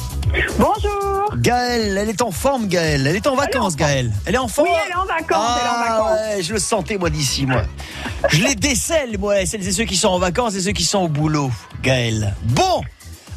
Bonjour. 0.59 1.35
Gaëlle, 1.37 1.97
elle 1.97 2.09
est 2.09 2.21
en 2.21 2.29
forme 2.29 2.67
Gaëlle. 2.67 3.07
Elle 3.07 3.15
est 3.15 3.25
en 3.25 3.33
vacances 3.35 3.75
Gaëlle. 3.75 4.11
Elle 4.27 4.35
est 4.35 4.37
en 4.37 4.47
forme 4.47 4.67
Oui, 4.69 4.75
elle 4.85 4.91
est 4.91 4.95
en 4.95 5.05
vacances. 5.05 5.57
elle 5.59 5.65
est 5.65 5.69
en 5.69 5.73
Ah 5.73 5.89
vacances. 5.89 6.19
ouais, 6.37 6.43
je 6.43 6.53
le 6.53 6.59
sentais 6.59 6.97
moi 6.99 7.09
d'ici 7.09 7.47
moi. 7.47 7.63
Je 8.29 8.43
les 8.43 8.53
décèle 8.53 9.17
moi, 9.17 9.43
celles 9.47 9.67
et 9.67 9.71
ceux 9.71 9.85
qui 9.85 9.97
sont 9.97 10.09
en 10.09 10.19
vacances 10.19 10.53
et 10.53 10.61
ceux 10.61 10.71
qui 10.73 10.83
sont 10.85 10.99
au 10.99 11.07
boulot. 11.07 11.49
Gaëlle. 11.81 12.35
Bon, 12.43 12.81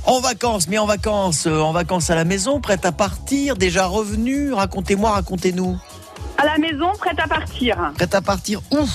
en 0.05 0.21
vacances, 0.21 0.69
mais 0.69 0.77
en 0.77 0.85
vacances, 0.85 1.47
euh, 1.47 1.59
en 1.61 1.73
vacances 1.73 2.11
à 2.11 2.15
la 2.17 2.25
maison, 2.25 2.61
prête 2.61 2.85
à 2.85 2.93
partir, 2.93 3.57
déjà 3.57 3.87
revenu. 3.87 4.53
Racontez-moi, 4.53 5.11
racontez-nous. 5.13 5.79
À 6.37 6.45
la 6.45 6.59
maison, 6.59 6.93
prête 6.99 7.19
à 7.19 7.27
partir. 7.29 7.79
Prête 7.95 8.15
à 8.15 8.21
partir 8.21 8.61
où? 8.71 8.87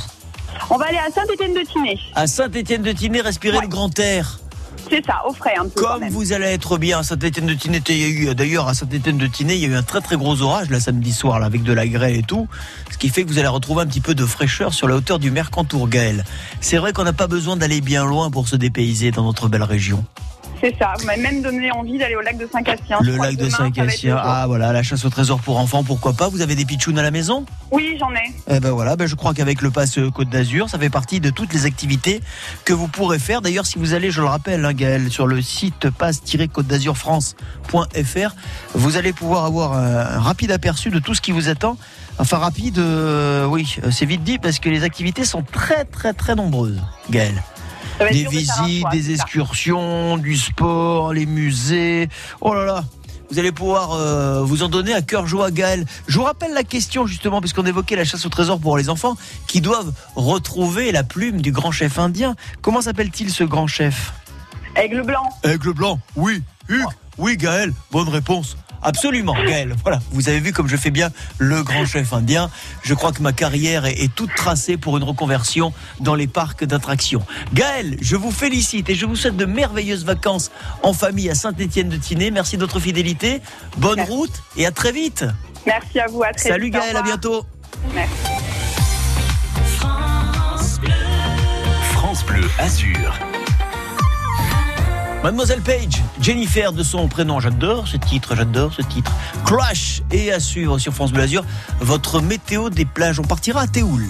On 0.70 0.78
va 0.78 0.86
aller 0.88 0.98
à 0.98 1.10
Saint-Étienne-de-Tinée. 1.12 2.00
À 2.16 2.28
Saint-Étienne-de-Tinée, 2.28 3.22
respirer 3.22 3.60
le 3.62 3.68
grand 3.68 3.98
air. 4.00 4.40
C'est 4.90 5.06
ça, 5.06 5.16
au 5.28 5.34
frais 5.34 5.56
un 5.60 5.64
peu. 5.68 5.82
quand 5.82 5.88
Comme 5.94 6.00
même. 6.02 6.14
vous 6.14 6.32
allez 6.32 6.46
être 6.46 6.78
bien 6.78 7.00
à 7.00 7.04
Saint-Étienne-de-Tinée, 7.04 7.82
il 7.90 7.98
y 7.98 8.06
a 8.28 8.32
eu 8.32 8.36
d'ailleurs 8.36 8.70
à 8.70 8.74
Saint-Étienne-de-Tinée, 8.74 9.56
il 9.56 9.60
y 9.62 9.66
a 9.66 9.68
eu 9.70 9.76
un 9.76 9.84
très 9.84 10.00
très 10.00 10.16
gros 10.16 10.42
orage 10.42 10.70
là 10.70 10.80
samedi 10.80 11.12
soir 11.12 11.40
là, 11.40 11.46
avec 11.46 11.64
de 11.64 11.74
la 11.74 11.86
grêle 11.88 12.16
et 12.16 12.24
tout, 12.24 12.48
ce 12.92 12.98
qui 12.98 13.10
fait 13.10 13.24
que 13.24 13.28
vous 13.28 13.38
allez 13.38 13.50
retrouver 13.50 13.82
un 13.82 13.86
petit 13.86 14.00
peu 14.00 14.16
de 14.16 14.26
fraîcheur 14.26 14.74
sur 14.74 14.88
la 14.88 14.96
hauteur 14.96 15.20
du 15.20 15.30
Mercantour 15.30 15.90
Gaël. 15.90 16.24
C'est 16.62 16.78
vrai 16.78 16.94
qu'on 16.94 17.04
n'a 17.04 17.12
pas 17.12 17.28
besoin 17.28 17.58
d'aller 17.58 17.82
bien 17.82 18.06
loin 18.06 18.32
pour 18.32 18.48
se 18.48 18.56
dépayser 18.56 19.12
dans 19.12 19.24
notre 19.24 19.50
belle 19.50 19.64
région. 19.64 20.06
C'est 20.62 20.76
ça. 20.80 20.94
Vous 21.00 21.06
m'avez 21.06 21.22
même 21.22 21.42
donné 21.42 21.72
envie 21.72 21.98
d'aller 21.98 22.16
au 22.16 22.22
lac 22.22 22.38
de 22.38 22.48
Saint-Cassien. 22.52 22.98
Je 23.02 23.12
Le 23.12 23.18
lac 23.18 23.36
de 23.36 23.50
jour. 23.50 24.18
ah 24.18 24.46
voilà, 24.48 24.72
la 24.74 24.84
chasse 24.84 25.06
au 25.06 25.10
trésor 25.10 25.40
pour 25.40 25.60
enfants, 25.60 25.84
pourquoi 25.84 26.14
pas 26.14 26.30
Vous 26.30 26.42
avez 26.42 26.56
des 26.56 26.66
pitchounes 26.66 26.98
à 26.98 27.04
la 27.04 27.12
maison? 27.12 27.46
Oui, 27.72 27.98
j'en 28.00 28.12
ai. 28.12 28.34
Eh 28.50 28.60
ben 28.60 28.72
voilà, 28.72 28.96
ben 28.96 29.08
je 29.08 29.16
crois 29.16 29.34
qu'avec 29.34 29.62
le 29.62 29.72
pass 29.72 30.00
Côte 30.14 30.30
d'Azur, 30.30 30.70
ça 30.70 30.80
fait 30.80 30.90
partie 30.90 31.20
de 31.20 31.30
toutes 31.30 31.54
les 31.54 31.66
activités 31.66 32.22
que 32.66 32.74
vous 32.74 32.88
pourrez 32.88 33.20
faire. 33.20 33.42
D'ailleurs, 33.42 33.66
si 33.66 33.78
vous 33.78 33.94
allez, 33.94 34.12
je 34.12 34.22
le 34.22 34.28
rappelle, 34.28 34.66
hein, 34.66 34.74
Gaël, 34.74 35.12
sur 35.12 35.28
le 35.28 35.42
site 35.42 35.90
pass-côte 35.90 36.68
d'Azur 36.68 36.98
France.fr, 36.98 38.36
vous 38.74 38.98
allez 38.98 39.14
pouvoir 39.14 39.46
avoir 39.46 39.74
un, 39.74 40.20
rapide 40.20 40.52
aperçu 40.52 40.90
de 40.90 41.00
tout 41.00 41.14
ce 41.14 41.22
qui 41.22 41.32
vous 41.32 41.50
attend. 41.50 41.78
Enfin, 42.20 42.38
rapide, 42.38 42.80
euh, 42.80 43.46
oui, 43.46 43.78
c'est 43.92 44.06
vite 44.06 44.24
dit 44.24 44.40
parce 44.40 44.60
que 44.60 44.70
les 44.70 44.84
activités 44.84 45.24
sont 45.24 45.44
très, 45.44 45.86
très, 45.86 46.14
très 46.14 46.36
nombreuses, 46.36 46.82
Gaël. 47.12 47.44
Des 48.00 48.24
de 48.24 48.30
visites, 48.30 48.86
des 48.92 49.12
excursions, 49.12 50.18
du 50.18 50.38
sport, 50.38 51.14
les 51.14 51.26
musées. 51.26 52.10
Oh 52.42 52.54
là 52.54 52.66
là 52.66 52.84
vous 53.30 53.40
allez 53.40 53.52
pouvoir 53.52 53.92
euh, 53.92 54.42
vous 54.42 54.64
en 54.64 54.70
donner 54.70 54.94
à 54.94 55.02
cœur 55.02 55.28
joie, 55.28 55.52
Gaël. 55.52 55.86
Je 56.08 56.18
vous 56.18 56.24
rappelle 56.24 56.54
la 56.54 56.64
question 56.64 57.06
justement, 57.06 57.42
puisqu'on 57.42 57.66
évoquait 57.66 57.98
la 57.98 58.06
chasse 58.06 58.26
au 58.26 58.30
trésor 58.30 58.58
pour 58.60 58.78
les 58.78 58.90
enfants, 58.90 59.18
qui 59.48 59.60
doivent 59.60 59.92
retrouver 60.16 60.94
la 60.94 61.04
plume 61.04 61.42
du 61.42 61.52
grand 61.52 61.72
chef 61.72 62.00
indien. 62.00 62.36
Comment 62.62 62.82
s'appelle-t-il 62.82 63.30
ce 63.30 63.44
grand 63.44 63.68
chef? 63.68 64.14
Aigle 64.78 65.02
blanc. 65.02 65.30
Aigle 65.44 65.74
blanc, 65.74 66.00
oui. 66.16 66.42
Hugues, 66.70 66.86
oui, 67.18 67.36
Gaël, 67.36 67.74
bonne 67.92 68.10
réponse. 68.10 68.56
Absolument, 68.82 69.36
Gaël. 69.46 69.76
Voilà, 69.84 70.00
vous 70.12 70.30
avez 70.30 70.40
vu 70.40 70.54
comme 70.54 70.68
je 70.68 70.78
fais 70.78 70.92
bien 70.92 71.10
le 71.38 71.64
grand 71.64 71.86
chef 71.86 72.14
indien. 72.14 72.50
Je 72.84 72.94
crois 72.94 73.12
que 73.12 73.22
ma 73.22 73.34
carrière 73.34 73.86
est, 73.86 74.02
est 74.02 74.14
toute 74.14 74.34
tracée 74.36 74.78
pour 74.78 74.98
une 74.98 75.04
reconversion 75.04 75.74
dans 76.00 76.16
les 76.16 76.28
parcs 76.28 76.64
d'attractions. 76.64 77.26
Gaël, 77.54 77.98
je 78.02 78.16
vous 78.16 78.32
félicite 78.32 78.90
et 78.90 78.96
je 78.96 79.06
vous 79.06 79.16
souhaite 79.16 79.38
de 79.38 79.46
merveilleuses 79.46 80.06
vacances 80.06 80.52
en 80.84 80.94
famille 80.94 81.30
à 81.30 81.36
Saint-Étienne-de-Tinée. 81.36 82.32
Merci 82.32 82.58
de 82.58 82.62
votre 82.62 82.80
fidélité. 82.80 83.42
Bonne 83.78 84.02
route 84.02 84.44
et 84.56 84.66
à 84.66 84.72
très 84.72 84.92
vite. 84.92 85.26
Merci 85.66 86.00
à 86.00 86.08
vous. 86.08 86.24
À 86.24 86.32
très 86.32 86.50
Salut 86.50 86.66
vite. 86.66 86.74
Gaël, 86.74 86.96
à 86.96 87.02
bientôt. 87.02 87.46
Merci. 87.94 88.14
France 91.94 92.26
Bleu 92.26 92.50
Azur. 92.60 93.20
Mademoiselle 95.24 95.62
Page, 95.62 96.04
Jennifer 96.22 96.72
de 96.72 96.84
son 96.84 97.08
prénom, 97.08 97.40
j'adore 97.40 97.88
ce 97.88 97.98
titre, 97.98 98.36
j'adore 98.36 98.74
ce 98.74 98.82
titre. 98.84 99.12
Crash 99.46 100.02
et 100.12 100.32
à 100.32 100.40
suivre 100.40 100.78
sur 100.78 100.94
France 100.94 101.12
Bleu 101.12 101.24
Azur, 101.24 101.44
votre 101.80 102.22
météo 102.22 102.70
des 102.70 102.86
plages. 102.86 103.20
On 103.20 103.24
partira 103.24 103.62
à 103.62 103.68
Théoul. 103.68 104.06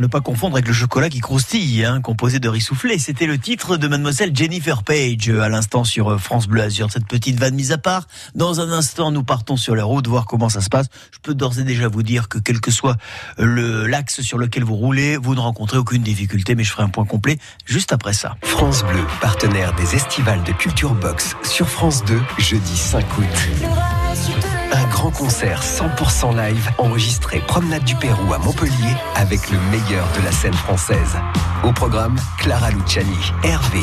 Ne 0.00 0.06
pas 0.06 0.20
confondre 0.20 0.56
avec 0.56 0.66
le 0.66 0.72
chocolat 0.72 1.08
qui 1.08 1.20
croustille, 1.20 1.84
hein, 1.84 2.00
composé 2.00 2.40
de 2.40 2.48
riz 2.48 2.60
soufflé. 2.60 2.98
C'était 2.98 3.26
le 3.26 3.38
titre 3.38 3.76
de 3.76 3.86
mademoiselle 3.86 4.34
Jennifer 4.34 4.82
Page 4.82 5.28
euh, 5.28 5.42
à 5.42 5.48
l'instant 5.48 5.84
sur 5.84 6.10
euh, 6.10 6.18
France 6.18 6.48
Bleu 6.48 6.62
Azur. 6.62 6.90
Cette 6.90 7.06
petite 7.06 7.38
vanne 7.38 7.54
mise 7.54 7.72
à 7.72 7.78
part. 7.78 8.06
Dans 8.34 8.60
un 8.60 8.72
instant, 8.72 9.10
nous 9.10 9.22
partons 9.22 9.56
sur 9.56 9.76
la 9.76 9.84
route, 9.84 10.06
voir 10.08 10.24
comment 10.24 10.48
ça 10.48 10.60
se 10.60 10.68
passe. 10.68 10.86
Je 11.12 11.18
peux 11.22 11.34
d'ores 11.34 11.58
et 11.58 11.64
déjà 11.64 11.88
vous 11.88 12.02
dire 12.02 12.28
que 12.28 12.38
quel 12.38 12.60
que 12.60 12.70
soit 12.70 12.96
le 13.38 13.86
l'axe 13.86 14.22
sur 14.22 14.38
lequel 14.38 14.64
vous 14.64 14.76
roulez, 14.76 15.16
vous 15.16 15.34
ne 15.34 15.40
rencontrez 15.40 15.78
aucune 15.78 16.02
difficulté, 16.02 16.54
mais 16.54 16.64
je 16.64 16.72
ferai 16.72 16.82
un 16.82 16.88
point 16.88 17.04
complet 17.04 17.38
juste 17.66 17.92
après 17.92 18.12
ça. 18.12 18.36
France 18.42 18.82
Bleu, 18.84 19.04
partenaire 19.20 19.74
des 19.74 19.94
estivales 19.94 20.42
de 20.44 20.52
Culture 20.52 20.94
Box 20.94 21.36
sur 21.42 21.68
France 21.68 22.04
2, 22.04 22.20
jeudi 22.38 22.76
5 22.76 23.04
août. 23.18 24.49
Un 24.72 24.86
grand 24.88 25.10
concert 25.10 25.62
100% 25.62 26.36
live 26.36 26.70
enregistré 26.78 27.40
Promenade 27.46 27.84
du 27.84 27.96
Pérou 27.96 28.32
à 28.32 28.38
Montpellier 28.38 28.94
avec 29.16 29.50
le 29.50 29.58
meilleur 29.70 30.06
de 30.16 30.24
la 30.24 30.30
scène 30.30 30.54
française. 30.54 31.16
Au 31.64 31.72
programme, 31.72 32.16
Clara 32.38 32.70
Luciani, 32.70 33.32
Hervé, 33.42 33.82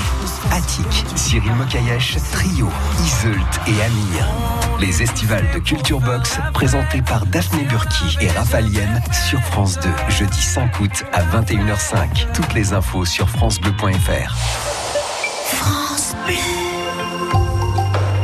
Attic, 0.51 1.05
Cyril 1.15 1.53
Mokayesh, 1.55 2.17
Trio, 2.31 2.69
Iseult 3.05 3.61
et 3.67 3.81
Amir. 3.83 4.27
Les 4.79 5.01
estivales 5.01 5.49
de 5.53 5.59
Culture 5.59 5.99
Box 5.99 6.39
présentés 6.53 7.01
par 7.01 7.25
Daphné 7.25 7.63
Burki 7.63 8.17
et 8.21 8.29
Raphaëlienne 8.29 9.01
sur 9.29 9.41
France 9.41 9.77
2, 9.79 9.89
jeudi 10.09 10.41
5 10.41 10.79
août 10.79 11.03
à 11.11 11.21
21h05. 11.23 12.31
Toutes 12.33 12.53
les 12.53 12.73
infos 12.73 13.05
sur 13.05 13.29
francebleu.fr. 13.29 14.35
France 15.45 16.15
Bleu. 16.25 16.66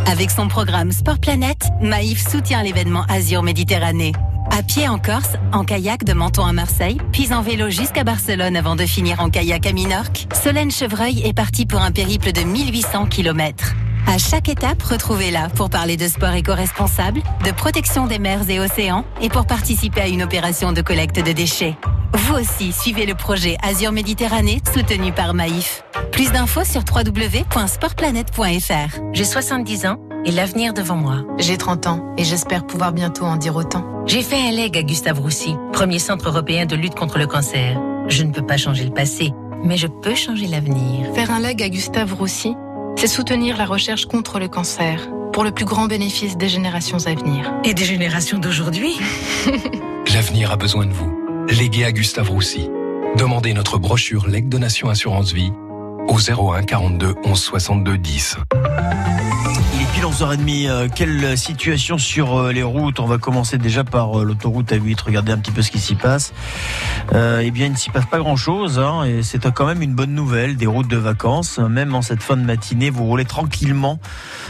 Avec 0.05 0.31
son 0.31 0.47
programme 0.47 0.91
Sport 0.91 1.19
Planète, 1.19 1.69
Maïf 1.81 2.27
soutient 2.27 2.61
l'événement 2.61 3.05
Azur 3.09 3.41
Méditerranée. 3.41 4.11
À 4.51 4.61
pied 4.61 4.87
en 4.87 4.99
Corse, 4.99 5.37
en 5.53 5.63
kayak 5.63 6.03
de 6.03 6.13
Menton 6.13 6.45
à 6.45 6.51
Marseille, 6.51 6.97
puis 7.13 7.33
en 7.33 7.41
vélo 7.41 7.69
jusqu'à 7.69 8.03
Barcelone 8.03 8.57
avant 8.57 8.75
de 8.75 8.85
finir 8.85 9.21
en 9.21 9.29
kayak 9.29 9.65
à 9.65 9.71
Minorque, 9.71 10.27
Solène 10.43 10.71
Chevreuil 10.71 11.21
est 11.25 11.33
partie 11.33 11.65
pour 11.65 11.81
un 11.81 11.91
périple 11.91 12.33
de 12.33 12.41
1800 12.41 13.07
km. 13.07 13.73
À 14.07 14.17
chaque 14.17 14.49
étape, 14.49 14.81
retrouvez-la 14.83 15.47
pour 15.49 15.69
parler 15.69 15.97
de 15.97 16.07
sport 16.07 16.33
éco-responsable, 16.33 17.21
de 17.45 17.51
protection 17.51 18.07
des 18.07 18.19
mers 18.19 18.49
et 18.49 18.59
océans 18.59 19.05
et 19.21 19.29
pour 19.29 19.45
participer 19.45 20.01
à 20.01 20.07
une 20.07 20.23
opération 20.23 20.71
de 20.71 20.81
collecte 20.81 21.23
de 21.25 21.31
déchets. 21.31 21.75
Vous 22.13 22.35
aussi, 22.35 22.71
suivez 22.71 23.05
le 23.07 23.15
projet 23.15 23.57
Azur 23.63 23.91
Méditerranée 23.91 24.61
soutenu 24.71 25.11
par 25.11 25.33
Maïf. 25.33 25.83
Plus 26.11 26.31
d'infos 26.31 26.63
sur 26.63 26.81
www.sportplanète.fr. 26.81 28.99
J'ai 29.13 29.25
70 29.25 29.85
ans 29.87 29.97
et 30.25 30.31
l'avenir 30.31 30.73
devant 30.73 30.95
moi. 30.95 31.23
J'ai 31.39 31.57
30 31.57 31.87
ans 31.87 32.13
et 32.17 32.23
j'espère 32.23 32.67
pouvoir 32.67 32.91
bientôt 32.91 33.25
en 33.25 33.37
dire 33.37 33.55
autant. 33.55 33.83
J'ai 34.05 34.21
fait 34.21 34.47
un 34.47 34.51
leg 34.51 34.77
à 34.77 34.83
Gustave 34.83 35.19
Roussy, 35.19 35.55
premier 35.71 35.97
centre 35.97 36.27
européen 36.29 36.67
de 36.67 36.75
lutte 36.75 36.93
contre 36.95 37.17
le 37.17 37.25
cancer. 37.25 37.81
Je 38.09 38.21
ne 38.23 38.31
peux 38.31 38.45
pas 38.45 38.57
changer 38.57 38.83
le 38.83 38.93
passé, 38.93 39.31
mais 39.63 39.77
je 39.77 39.87
peux 39.87 40.13
changer 40.13 40.45
l'avenir. 40.47 41.07
Faire 41.15 41.31
un 41.31 41.39
leg 41.39 41.63
à 41.63 41.69
Gustave 41.69 42.13
Roussy, 42.13 42.53
c'est 42.95 43.07
soutenir 43.07 43.57
la 43.57 43.65
recherche 43.65 44.05
contre 44.05 44.39
le 44.39 44.47
cancer 44.47 45.09
pour 45.31 45.43
le 45.43 45.51
plus 45.51 45.65
grand 45.65 45.87
bénéfice 45.87 46.37
des 46.37 46.47
générations 46.47 47.05
à 47.05 47.15
venir. 47.15 47.51
Et 47.63 47.73
des 47.73 47.85
générations 47.85 48.37
d'aujourd'hui 48.37 48.97
L'avenir 50.13 50.51
a 50.51 50.57
besoin 50.57 50.85
de 50.85 50.91
vous. 50.91 51.11
Léguez 51.49 51.85
à 51.85 51.91
Gustave 51.91 52.29
Roussy. 52.29 52.69
Demandez 53.17 53.53
notre 53.53 53.77
brochure 53.77 54.27
Leg 54.27 54.47
Donation 54.47 54.89
Assurance 54.89 55.33
Vie 55.33 55.51
au 56.07 56.17
01 56.17 56.63
42 56.63 57.15
11 57.25 57.39
62 57.39 57.97
10. 57.97 58.37
Pile 59.93 60.05
11h30. 60.05 60.69
euh, 60.69 60.87
quelle 60.93 61.37
situation 61.37 61.99
sur 61.99 62.35
euh, 62.35 62.51
les 62.51 62.63
routes? 62.63 62.99
On 62.99 63.05
va 63.05 63.19
commencer 63.19 63.59
déjà 63.59 63.83
par 63.83 64.19
euh, 64.19 64.23
l'autoroute 64.23 64.71
A8. 64.71 64.97
Regardez 65.05 65.31
un 65.31 65.37
petit 65.37 65.51
peu 65.51 65.61
ce 65.61 65.69
qui 65.69 65.79
s'y 65.79 65.93
passe. 65.93 66.33
Euh, 67.13 67.41
eh 67.43 67.51
bien, 67.51 67.67
il 67.67 67.73
ne 67.73 67.77
s'y 67.77 67.91
passe 67.91 68.07
pas 68.07 68.17
grand-chose. 68.17 68.79
hein, 68.79 69.03
et 69.03 69.21
c'est 69.21 69.51
quand 69.51 69.67
même 69.67 69.83
une 69.83 69.93
bonne 69.93 70.15
nouvelle 70.15 70.55
des 70.57 70.65
routes 70.65 70.87
de 70.87 70.97
vacances. 70.97 71.59
Même 71.59 71.93
en 71.93 72.01
cette 72.01 72.23
fin 72.23 72.35
de 72.37 72.43
matinée, 72.43 72.89
vous 72.89 73.05
roulez 73.05 73.25
tranquillement 73.25 73.99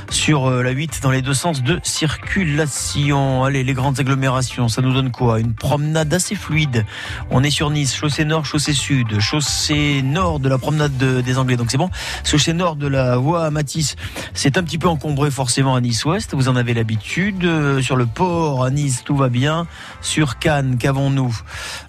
sur 0.09 0.47
euh, 0.49 0.63
la 0.63 0.71
8 0.71 0.99
dans 1.01 1.11
les 1.11 1.21
deux 1.21 1.33
sens 1.33 1.63
de 1.63 1.79
circulation. 1.83 3.43
Allez, 3.43 3.63
les 3.63 3.73
grandes 3.73 3.99
agglomérations, 3.99 4.67
ça 4.67 4.81
nous 4.81 4.93
donne 4.93 5.11
quoi? 5.11 5.39
Une 5.39 5.53
promenade 5.53 6.13
assez 6.13 6.35
fluide. 6.35 6.85
On 7.29 7.43
est 7.43 7.49
sur 7.49 7.69
Nice, 7.69 7.95
chaussée 7.95 8.25
nord, 8.25 8.45
chaussée 8.45 8.73
sud, 8.73 9.19
chaussée 9.19 10.01
nord 10.03 10.39
de 10.39 10.49
la 10.49 10.57
promenade 10.57 10.95
de- 10.97 11.21
des 11.21 11.37
Anglais. 11.37 11.57
Donc 11.57 11.71
c'est 11.71 11.77
bon. 11.77 11.89
Chaussée 12.23 12.53
nord 12.53 12.75
de 12.75 12.87
la 12.87 13.17
voie 13.17 13.49
Matisse, 13.51 13.95
c'est 14.33 14.57
un 14.57 14.63
petit 14.63 14.77
peu 14.77 14.87
encombré 14.87 15.31
forcément 15.31 15.75
à 15.75 15.81
Nice-Ouest. 15.81 16.33
Vous 16.35 16.49
en 16.49 16.55
avez 16.55 16.73
l'habitude. 16.73 17.43
Euh, 17.45 17.81
Sur 17.81 17.95
le 17.95 18.05
port 18.05 18.63
à 18.63 18.69
Nice, 18.69 19.03
tout 19.03 19.15
va 19.15 19.29
bien. 19.29 19.67
Sur 20.01 20.39
Cannes, 20.39 20.77
qu'avons-nous? 20.77 21.35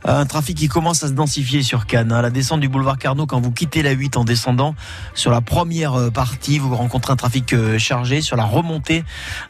Un 0.04 0.26
trafic 0.26 0.56
qui 0.56 0.68
commence 0.68 1.02
à 1.04 1.08
se 1.08 1.12
densifier 1.12 1.62
sur 1.62 1.86
Cannes. 1.86 2.12
hein. 2.12 2.22
La 2.22 2.30
descente 2.30 2.60
du 2.60 2.68
boulevard 2.68 2.98
Carnot, 2.98 3.26
quand 3.26 3.40
vous 3.40 3.50
quittez 3.52 3.82
la 3.82 3.92
8 3.92 4.16
en 4.16 4.24
descendant, 4.24 4.74
sur 5.14 5.30
la 5.30 5.40
première 5.40 5.94
euh, 5.94 6.10
partie, 6.10 6.58
vous 6.58 6.74
rencontrez 6.74 7.12
un 7.12 7.16
trafic 7.16 7.52
euh, 7.52 7.78
Sur 8.04 8.36
la 8.36 8.44
remontée, 8.44 9.02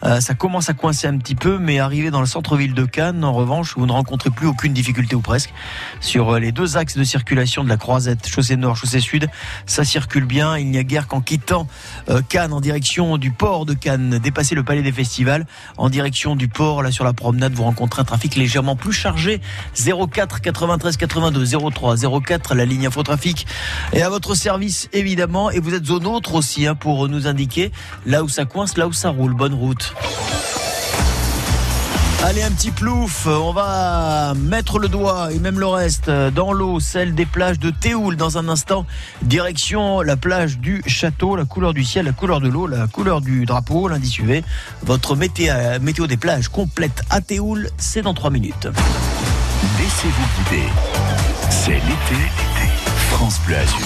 euh, 0.05 0.21
ça 0.21 0.35
commence 0.35 0.71
à 0.71 0.75
coincer 0.75 1.09
un 1.09 1.19
petit 1.19 1.35
peu, 1.35 1.59
mais 1.59 1.81
arrivé 1.81 2.11
dans 2.11 2.21
le 2.21 2.27
centre-ville 2.27 2.73
de 2.73 2.85
Cannes, 2.85 3.25
en 3.25 3.33
revanche, 3.33 3.75
vous 3.77 3.85
ne 3.85 3.93
rencontrez 3.93 4.31
plus 4.31 4.47
aucune 4.47 4.73
difficulté 4.73 5.17
ou 5.17 5.21
presque. 5.21 5.53
Sur 6.01 6.35
euh, 6.35 6.39
les 6.39 6.53
deux 6.53 6.77
axes 6.77 6.97
de 6.97 7.03
circulation 7.03 7.65
de 7.65 7.69
la 7.69 7.77
croisette, 7.77 8.29
chaussée 8.29 8.57
nord, 8.57 8.77
chaussée 8.77 9.01
sud, 9.01 9.29
ça 9.67 9.85
circule 9.85 10.25
bien. 10.25 10.57
Il 10.57 10.71
n'y 10.71 10.79
a 10.79 10.85
guère 10.85 11.09
qu'en 11.09 11.21
quittant 11.21 11.67
euh, 12.09 12.23
Cannes 12.29 12.53
en 12.53 12.61
direction 12.61 13.19
du 13.19 13.33
port 13.33 13.67
de 13.67 13.75
Cannes, 13.75 14.19
dépasser 14.19 14.55
le 14.55 14.63
palais 14.63 14.83
des 14.83 14.93
festivals, 14.93 15.47
en 15.77 15.91
direction 15.91 16.37
du 16.37 16.47
port, 16.47 16.83
là 16.83 16.93
sur 16.93 17.05
la 17.05 17.13
promenade, 17.13 17.55
vous 17.55 17.65
rencontrez 17.65 18.03
un 18.03 18.05
trafic 18.05 18.37
légèrement 18.37 18.77
plus 18.77 18.93
chargé. 18.93 19.41
04 19.75 20.41
93 20.41 20.97
82 20.97 21.45
03 21.71 21.97
04, 22.23 22.55
la 22.55 22.65
ligne 22.65 22.87
infotrafic 22.87 23.47
est 23.93 24.03
à 24.03 24.11
votre 24.11 24.37
service 24.37 24.89
évidemment, 24.93 25.51
et 25.51 25.59
vous 25.59 25.75
êtes 25.75 25.87
zone 25.87 26.07
autre 26.07 26.35
aussi 26.35 26.67
hein, 26.67 26.77
pour 26.77 27.09
nous 27.09 27.27
indiquer 27.27 27.73
là 28.07 28.23
où 28.23 28.29
ça 28.29 28.44
coince, 28.45 28.77
là 28.77 28.87
où 28.87 28.93
ça 28.93 29.11
roule. 29.11 29.35
Bonne 29.35 29.55
route. 29.55 29.95
Allez, 32.23 32.43
un 32.43 32.51
petit 32.53 32.71
plouf. 32.71 33.27
On 33.27 33.53
va 33.53 34.33
mettre 34.35 34.79
le 34.79 34.89
doigt 34.89 35.31
et 35.31 35.39
même 35.39 35.61
le 35.61 35.67
reste 35.67 36.09
dans 36.09 36.55
l'eau, 36.55 36.81
celle 36.81 37.15
des 37.15 37.27
plages 37.27 37.59
de 37.59 37.69
Théoul 37.69 38.17
dans 38.17 38.39
un 38.39 38.49
instant. 38.49 38.87
Direction 39.21 40.01
la 40.01 40.17
plage 40.17 40.59
du 40.59 40.83
château, 40.87 41.37
la 41.37 41.45
couleur 41.45 41.75
du 41.75 41.85
ciel, 41.85 42.07
la 42.07 42.13
couleur 42.13 42.41
de 42.41 42.49
l'eau, 42.49 42.67
la 42.67 42.87
couleur 42.87 43.21
du 43.21 43.45
drapeau, 43.45 43.89
lundi 43.89 44.09
suivi. 44.09 44.43
Votre 44.83 45.17
météo, 45.17 45.53
météo 45.83 46.07
des 46.07 46.17
plages 46.17 46.49
complète 46.49 47.03
à 47.11 47.21
Théoul, 47.21 47.69
c'est 47.77 48.01
dans 48.01 48.15
3 48.15 48.31
minutes. 48.31 48.69
Laissez-vous 49.79 50.45
guider. 50.51 50.69
C'est 51.51 51.73
l'été. 51.73 52.23
France 53.11 53.39
Bleu 53.47 53.57
Azur. 53.57 53.79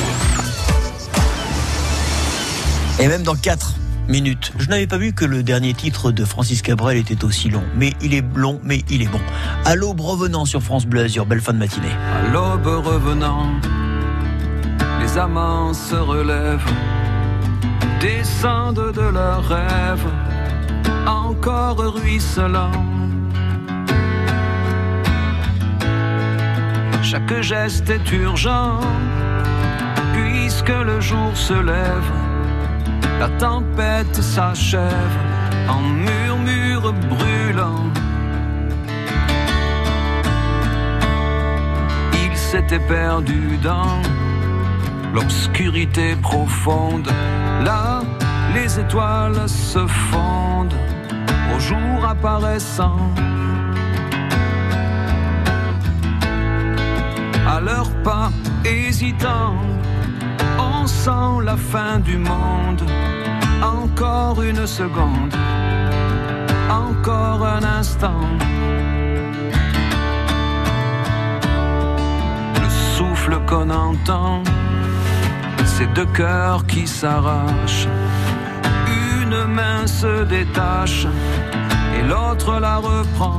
Et 3.00 3.08
même 3.08 3.24
dans 3.24 3.34
4 3.34 3.74
minutes. 4.08 4.52
Je 4.58 4.68
n'avais 4.68 4.86
pas 4.86 4.98
vu 4.98 5.12
que 5.12 5.24
le 5.24 5.42
dernier 5.42 5.74
titre 5.74 6.10
de 6.10 6.24
Francis 6.24 6.62
Cabrel 6.62 6.96
était 6.96 7.24
aussi 7.24 7.48
long. 7.48 7.62
Mais 7.76 7.92
il 8.02 8.14
est 8.14 8.24
long, 8.34 8.60
mais 8.64 8.82
il 8.90 9.02
est 9.02 9.08
bon. 9.08 9.20
À 9.64 9.76
l'aube 9.76 10.00
revenant 10.00 10.44
sur 10.44 10.62
France 10.62 10.86
Bleu 10.86 11.02
Azur, 11.02 11.26
belle 11.26 11.40
fin 11.40 11.52
de 11.52 11.58
matinée. 11.58 11.88
À 12.14 12.32
l'aube 12.32 12.66
revenant, 12.66 13.52
les 15.00 15.18
amants 15.18 15.74
se 15.74 15.94
relèvent, 15.94 16.70
descendent 18.00 18.92
de 18.92 19.00
leurs 19.02 19.46
rêves, 19.46 20.06
encore 21.06 21.78
ruisselants. 21.78 22.84
Chaque 27.02 27.40
geste 27.40 27.88
est 27.88 28.12
urgent, 28.12 28.80
puisque 30.12 30.68
le 30.68 31.00
jour 31.00 31.34
se 31.34 31.54
lève, 31.54 32.12
la 33.18 33.28
tempête 33.30 34.14
s'achève 34.22 35.16
en 35.68 35.80
murmure 35.80 36.92
brûlant. 36.92 37.84
Il 42.12 42.36
s'était 42.36 42.78
perdu 42.78 43.58
dans 43.62 44.00
l'obscurité 45.14 46.16
profonde. 46.16 47.08
Là, 47.64 48.02
les 48.54 48.78
étoiles 48.78 49.48
se 49.48 49.86
fondent 49.86 50.80
au 51.54 51.58
jour 51.58 52.04
apparaissant. 52.08 53.00
À 57.46 57.60
leurs 57.60 57.90
pas 58.02 58.30
hésitants, 58.64 59.56
sent 60.88 61.44
la 61.44 61.56
fin 61.56 61.98
du 61.98 62.16
monde. 62.16 62.82
Encore 63.62 64.42
une 64.42 64.66
seconde, 64.66 65.34
encore 66.70 67.44
un 67.46 67.62
instant. 67.62 68.24
Le 72.62 72.70
souffle 72.96 73.38
qu'on 73.46 73.70
entend, 73.70 74.42
c'est 75.64 75.92
deux 75.92 76.06
cœurs 76.06 76.64
qui 76.66 76.86
s'arrachent. 76.86 77.88
Une 79.20 79.44
main 79.44 79.86
se 79.86 80.24
détache 80.24 81.06
et 81.96 82.02
l'autre 82.08 82.58
la 82.60 82.76
reprend. 82.76 83.38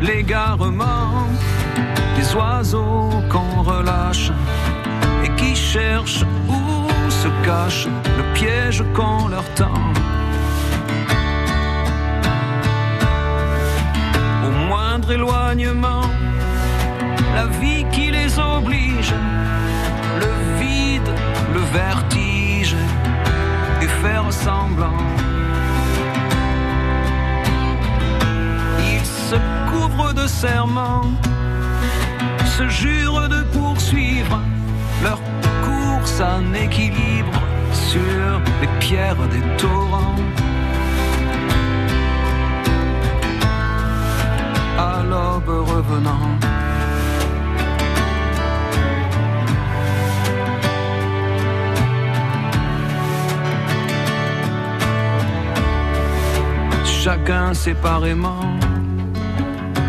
l'égarement 0.00 1.28
des 2.16 2.34
oiseaux 2.34 3.10
qu'on 3.30 3.62
relâche 3.62 4.30
et 5.24 5.30
qui 5.36 5.54
cherchent 5.54 6.24
où 6.48 7.10
se 7.10 7.28
cache 7.44 7.86
le 8.18 8.24
piège 8.34 8.82
qu'on 8.94 9.28
leur 9.28 9.44
tend. 9.54 9.82
Au 14.46 14.50
moindre 14.68 15.12
éloignement, 15.12 16.06
la 17.34 17.46
vie 17.60 17.84
qui 17.92 18.10
les 18.10 18.38
oblige, 18.38 19.14
le 20.20 20.32
vide, 20.60 21.10
le 21.54 21.60
vertige 21.80 22.76
et 23.82 23.88
faire 24.02 24.32
semblant. 24.32 25.02
Ils 28.92 29.06
se 29.28 29.36
couvrent 29.70 30.14
de 30.14 30.26
serments, 30.26 31.10
se 32.56 32.68
jurent 32.68 33.28
de 33.28 33.42
poursuivre 33.58 34.38
leur 35.02 35.18
course 35.64 36.20
en 36.20 36.54
équilibre 36.54 37.40
sur 37.72 38.40
les 38.60 38.68
pierres 38.78 39.26
des 39.34 39.44
torrents. 39.56 40.14
À 44.78 45.02
l'aube 45.10 45.68
revenant. 45.68 46.28
Chacun 56.84 57.52
séparément 57.52 58.46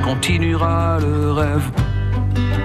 continuera 0.03 0.97
le 0.99 1.31
rêve, 1.31 1.69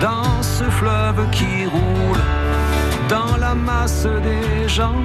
dans 0.00 0.42
ce 0.42 0.64
fleuve 0.64 1.28
qui 1.30 1.66
roule, 1.66 2.22
dans 3.08 3.36
la 3.36 3.54
masse 3.54 4.06
des 4.22 4.68
gens. 4.68 5.02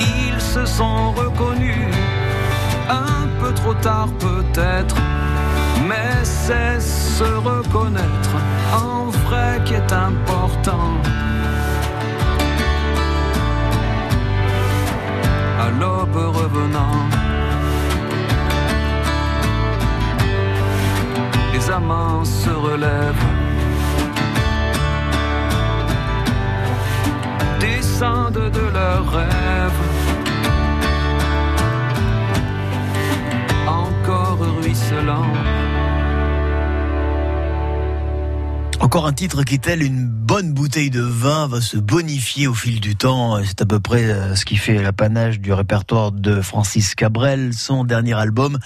Ils 0.00 0.40
se 0.40 0.64
sont 0.64 1.12
reconnus, 1.12 1.94
un 2.88 3.26
peu 3.40 3.52
trop 3.52 3.74
tard 3.74 4.08
peut-être, 4.18 4.96
mais 5.88 6.14
c'est 6.22 6.80
se 6.80 7.24
reconnaître 7.24 8.34
en 8.72 9.10
vrai 9.26 9.60
qui 9.64 9.74
est 9.74 9.92
important. 9.92 10.90
À 15.60 15.70
l'aube 15.80 16.16
revenant. 16.16 17.13
Les 21.54 21.70
amants 21.70 22.24
se 22.24 22.50
relèvent. 22.50 23.26
Descendent 27.60 28.50
de 28.58 28.66
leurs 28.78 29.08
rêves. 29.18 29.82
Encore 33.66 34.40
ruisselant. 34.62 35.32
Encore 38.80 39.06
un 39.06 39.12
titre 39.12 39.44
qui, 39.44 39.58
tel 39.58 39.82
une 39.82 40.08
bonne 40.34 40.52
bouteille 40.52 40.90
de 40.90 41.00
vin, 41.00 41.46
va 41.46 41.60
se 41.60 41.76
bonifier 41.76 42.48
au 42.48 42.54
fil 42.54 42.80
du 42.80 42.96
temps. 42.96 43.38
C'est 43.44 43.62
à 43.62 43.66
peu 43.66 43.78
près 43.78 44.02
euh, 44.02 44.34
ce 44.34 44.44
qui 44.44 44.56
fait 44.56 44.82
l'apanage 44.82 45.38
du 45.38 45.52
répertoire 45.52 46.10
de 46.10 46.40
Francis 46.40 46.96
Cabrel, 46.96 47.52
son 47.54 47.84
dernier 47.84 48.14
album. 48.14 48.58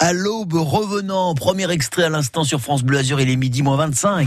À 0.00 0.12
l'aube 0.12 0.54
revenant, 0.54 1.32
premier 1.36 1.70
extrait 1.70 2.02
à 2.02 2.08
l'instant 2.08 2.42
sur 2.42 2.60
France 2.60 2.82
Bleu 2.82 2.98
Azur, 2.98 3.20
il 3.20 3.30
est 3.30 3.36
midi 3.36 3.62
moins 3.62 3.76
25. 3.76 4.26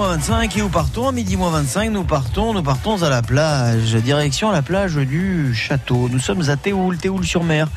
Il 0.00 0.02
est 0.02 0.06
midi 0.06 0.16
moins 0.16 0.16
25 0.16 0.56
et 0.56 0.62
où 0.62 0.68
partons 0.70 1.08
À 1.08 1.12
midi 1.12 1.36
moins 1.36 1.50
25, 1.50 1.90
nous 1.90 2.04
partons, 2.04 2.54
nous 2.54 2.62
partons 2.62 3.02
à 3.02 3.10
la 3.10 3.20
plage. 3.20 3.94
Direction 3.96 4.50
la 4.50 4.62
plage 4.62 4.94
du 4.94 5.54
château. 5.54 6.08
Nous 6.10 6.18
sommes 6.18 6.48
à 6.48 6.56
Théoul, 6.56 6.96
Théoul-sur-Mer 6.96 7.68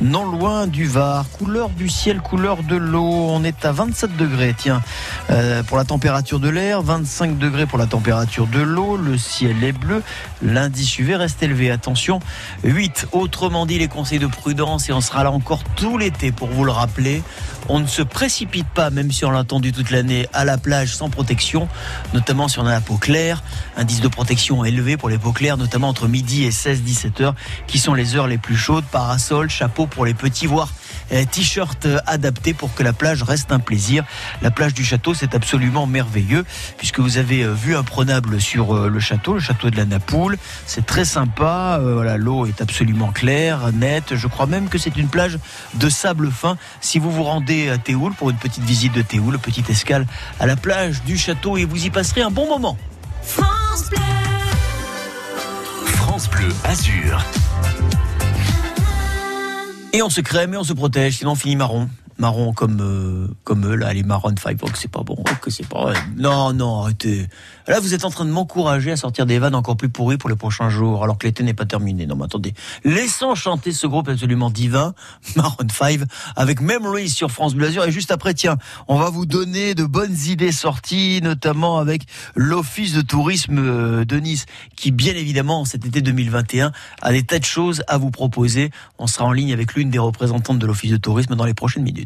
non 0.00 0.24
loin 0.24 0.66
du 0.66 0.86
Var. 0.86 1.24
Couleur 1.38 1.70
du 1.70 1.88
ciel, 1.88 2.20
couleur 2.20 2.62
de 2.62 2.76
l'eau. 2.76 3.28
On 3.30 3.44
est 3.44 3.64
à 3.64 3.72
27 3.72 4.16
degrés, 4.16 4.54
tiens, 4.56 4.82
euh, 5.30 5.62
pour 5.62 5.76
la 5.76 5.84
température 5.84 6.38
de 6.38 6.48
l'air, 6.48 6.82
25 6.82 7.38
degrés 7.38 7.66
pour 7.66 7.78
la 7.78 7.86
température 7.86 8.46
de 8.46 8.60
l'eau. 8.60 8.96
Le 8.96 9.16
ciel 9.16 9.62
est 9.64 9.72
bleu. 9.72 10.02
L'indice 10.42 10.98
UV 10.98 11.16
reste 11.16 11.42
élevé. 11.42 11.70
Attention, 11.70 12.20
8. 12.64 13.08
Autrement 13.12 13.66
dit, 13.66 13.78
les 13.78 13.88
conseils 13.88 14.18
de 14.18 14.26
prudence 14.26 14.88
et 14.88 14.92
on 14.92 15.00
sera 15.00 15.24
là 15.24 15.32
encore 15.32 15.64
tout 15.76 15.98
l'été 15.98 16.30
pour 16.30 16.48
vous 16.48 16.64
le 16.64 16.72
rappeler. 16.72 17.22
On 17.68 17.80
ne 17.80 17.86
se 17.86 18.02
précipite 18.02 18.68
pas, 18.68 18.90
même 18.90 19.10
si 19.10 19.24
on 19.24 19.30
l'a 19.30 19.40
attendu 19.40 19.72
toute 19.72 19.90
l'année, 19.90 20.28
à 20.32 20.44
la 20.44 20.58
plage 20.58 20.94
sans 20.94 21.08
protection, 21.08 21.65
notamment 22.14 22.48
si 22.48 22.58
on 22.58 22.66
a 22.66 22.70
la 22.70 22.80
peau 22.80 22.96
claire. 22.96 23.42
Indice 23.76 24.00
de 24.00 24.08
protection 24.08 24.64
élevé 24.64 24.96
pour 24.96 25.08
les 25.08 25.18
peaux 25.18 25.32
claires, 25.32 25.56
notamment 25.56 25.88
entre 25.88 26.08
midi 26.08 26.44
et 26.44 26.50
16-17 26.50 27.22
heures, 27.22 27.34
qui 27.66 27.78
sont 27.78 27.94
les 27.94 28.16
heures 28.16 28.26
les 28.26 28.38
plus 28.38 28.56
chaudes. 28.56 28.84
Parasol, 28.90 29.50
chapeau 29.50 29.86
pour 29.86 30.04
les 30.04 30.14
petits, 30.14 30.46
voire 30.46 30.72
t-shirt 31.30 31.86
euh, 31.86 31.98
adapté 32.06 32.54
pour 32.54 32.74
que 32.74 32.82
la 32.82 32.92
plage 32.92 33.22
reste 33.22 33.52
un 33.52 33.58
plaisir. 33.58 34.04
La 34.42 34.50
plage 34.50 34.74
du 34.74 34.84
château, 34.84 35.14
c'est 35.14 35.34
absolument 35.34 35.86
merveilleux, 35.86 36.44
puisque 36.78 37.00
vous 37.00 37.18
avez 37.18 37.42
euh, 37.42 37.52
vu 37.52 37.76
imprenable 37.76 38.40
sur 38.40 38.88
le 38.88 39.00
château, 39.00 39.34
le 39.34 39.40
château 39.40 39.70
de 39.70 39.76
la 39.76 39.84
Napoule. 39.84 40.38
C'est 40.66 40.86
très 40.86 41.04
sympa. 41.04 41.78
Voilà, 41.80 42.16
l'eau 42.16 42.46
est 42.46 42.60
absolument 42.60 43.08
claire, 43.12 43.72
nette. 43.72 44.16
Je 44.16 44.26
crois 44.26 44.46
même 44.46 44.68
que 44.68 44.78
c'est 44.78 44.96
une 44.96 45.08
plage 45.08 45.38
de 45.74 45.88
sable 45.88 46.30
fin. 46.30 46.56
Si 46.80 46.98
vous 46.98 47.10
vous 47.10 47.24
rendez 47.24 47.70
à 47.70 47.78
Théoul 47.78 48.12
pour 48.14 48.30
une 48.30 48.36
petite 48.36 48.64
visite 48.64 48.92
de 48.92 49.02
Théoul, 49.02 49.38
petite 49.38 49.70
escale 49.70 50.06
à 50.40 50.46
la 50.46 50.56
plage 50.56 51.02
du 51.04 51.16
château, 51.16 51.56
et 51.56 51.64
vous 51.64 51.84
y 51.84 51.90
passerez 51.90 52.22
un 52.22 52.30
bon 52.30 52.48
moment. 52.48 52.76
France 53.22 53.90
Bleu. 53.90 53.98
France 55.86 56.28
Bleu 56.30 56.48
Azur. 56.64 57.24
Et 59.92 60.02
on 60.02 60.10
se 60.10 60.20
crème 60.20 60.54
et 60.54 60.56
on 60.56 60.64
se 60.64 60.72
protège, 60.72 61.18
sinon 61.18 61.32
on 61.32 61.34
finit 61.36 61.56
marron. 61.56 61.88
Marron 62.18 62.52
comme 62.52 62.80
euh, 62.80 63.28
comme 63.44 63.66
eux 63.66 63.74
là, 63.74 63.92
les 63.92 64.02
Maroon 64.02 64.34
5, 64.36 64.58
oh, 64.62 64.68
c'est 64.74 64.90
pas 64.90 65.02
bon, 65.02 65.16
oh, 65.18 65.34
que 65.40 65.50
c'est 65.50 65.68
pas 65.68 65.82
vrai. 65.82 65.94
Non, 66.16 66.52
non, 66.52 66.82
arrêtez. 66.82 67.28
Là, 67.68 67.80
vous 67.80 67.94
êtes 67.94 68.04
en 68.04 68.10
train 68.10 68.24
de 68.24 68.30
m'encourager 68.30 68.92
à 68.92 68.96
sortir 68.96 69.26
des 69.26 69.38
vannes 69.38 69.54
encore 69.54 69.76
plus 69.76 69.88
pourries 69.88 70.16
pour 70.16 70.30
les 70.30 70.36
prochains 70.36 70.70
jours, 70.70 71.02
alors 71.02 71.18
que 71.18 71.26
l'été 71.26 71.42
n'est 71.42 71.54
pas 71.54 71.66
terminé. 71.66 72.06
Non, 72.06 72.16
mais 72.16 72.24
attendez. 72.24 72.54
Laissons 72.84 73.34
chanter 73.34 73.72
ce 73.72 73.86
groupe 73.86 74.08
absolument 74.08 74.50
divin, 74.50 74.94
Maroon 75.36 75.68
5, 75.70 76.00
avec 76.36 76.60
Memories 76.60 77.10
sur 77.10 77.30
France 77.30 77.54
Bleu. 77.54 77.70
Et 77.86 77.92
juste 77.92 78.12
après, 78.12 78.34
tiens, 78.34 78.56
on 78.88 78.96
va 78.96 79.10
vous 79.10 79.26
donner 79.26 79.74
de 79.74 79.84
bonnes 79.84 80.16
idées 80.26 80.52
sorties, 80.52 81.20
notamment 81.22 81.78
avec 81.78 82.02
l'Office 82.34 82.94
de 82.94 83.02
tourisme 83.02 83.58
euh, 83.58 84.04
de 84.04 84.16
Nice, 84.16 84.46
qui 84.76 84.90
bien 84.90 85.14
évidemment, 85.14 85.64
cet 85.64 85.84
été 85.84 86.00
2021, 86.00 86.72
a 87.02 87.12
des 87.12 87.24
tas 87.24 87.38
de 87.38 87.44
choses 87.44 87.82
à 87.88 87.98
vous 87.98 88.10
proposer. 88.10 88.70
On 88.98 89.06
sera 89.06 89.24
en 89.24 89.32
ligne 89.32 89.52
avec 89.52 89.74
l'une 89.74 89.90
des 89.90 89.98
représentantes 89.98 90.58
de 90.58 90.66
l'Office 90.66 90.92
de 90.92 90.96
tourisme 90.96 91.34
dans 91.34 91.44
les 91.44 91.54
prochaines 91.54 91.82
minutes. 91.82 92.05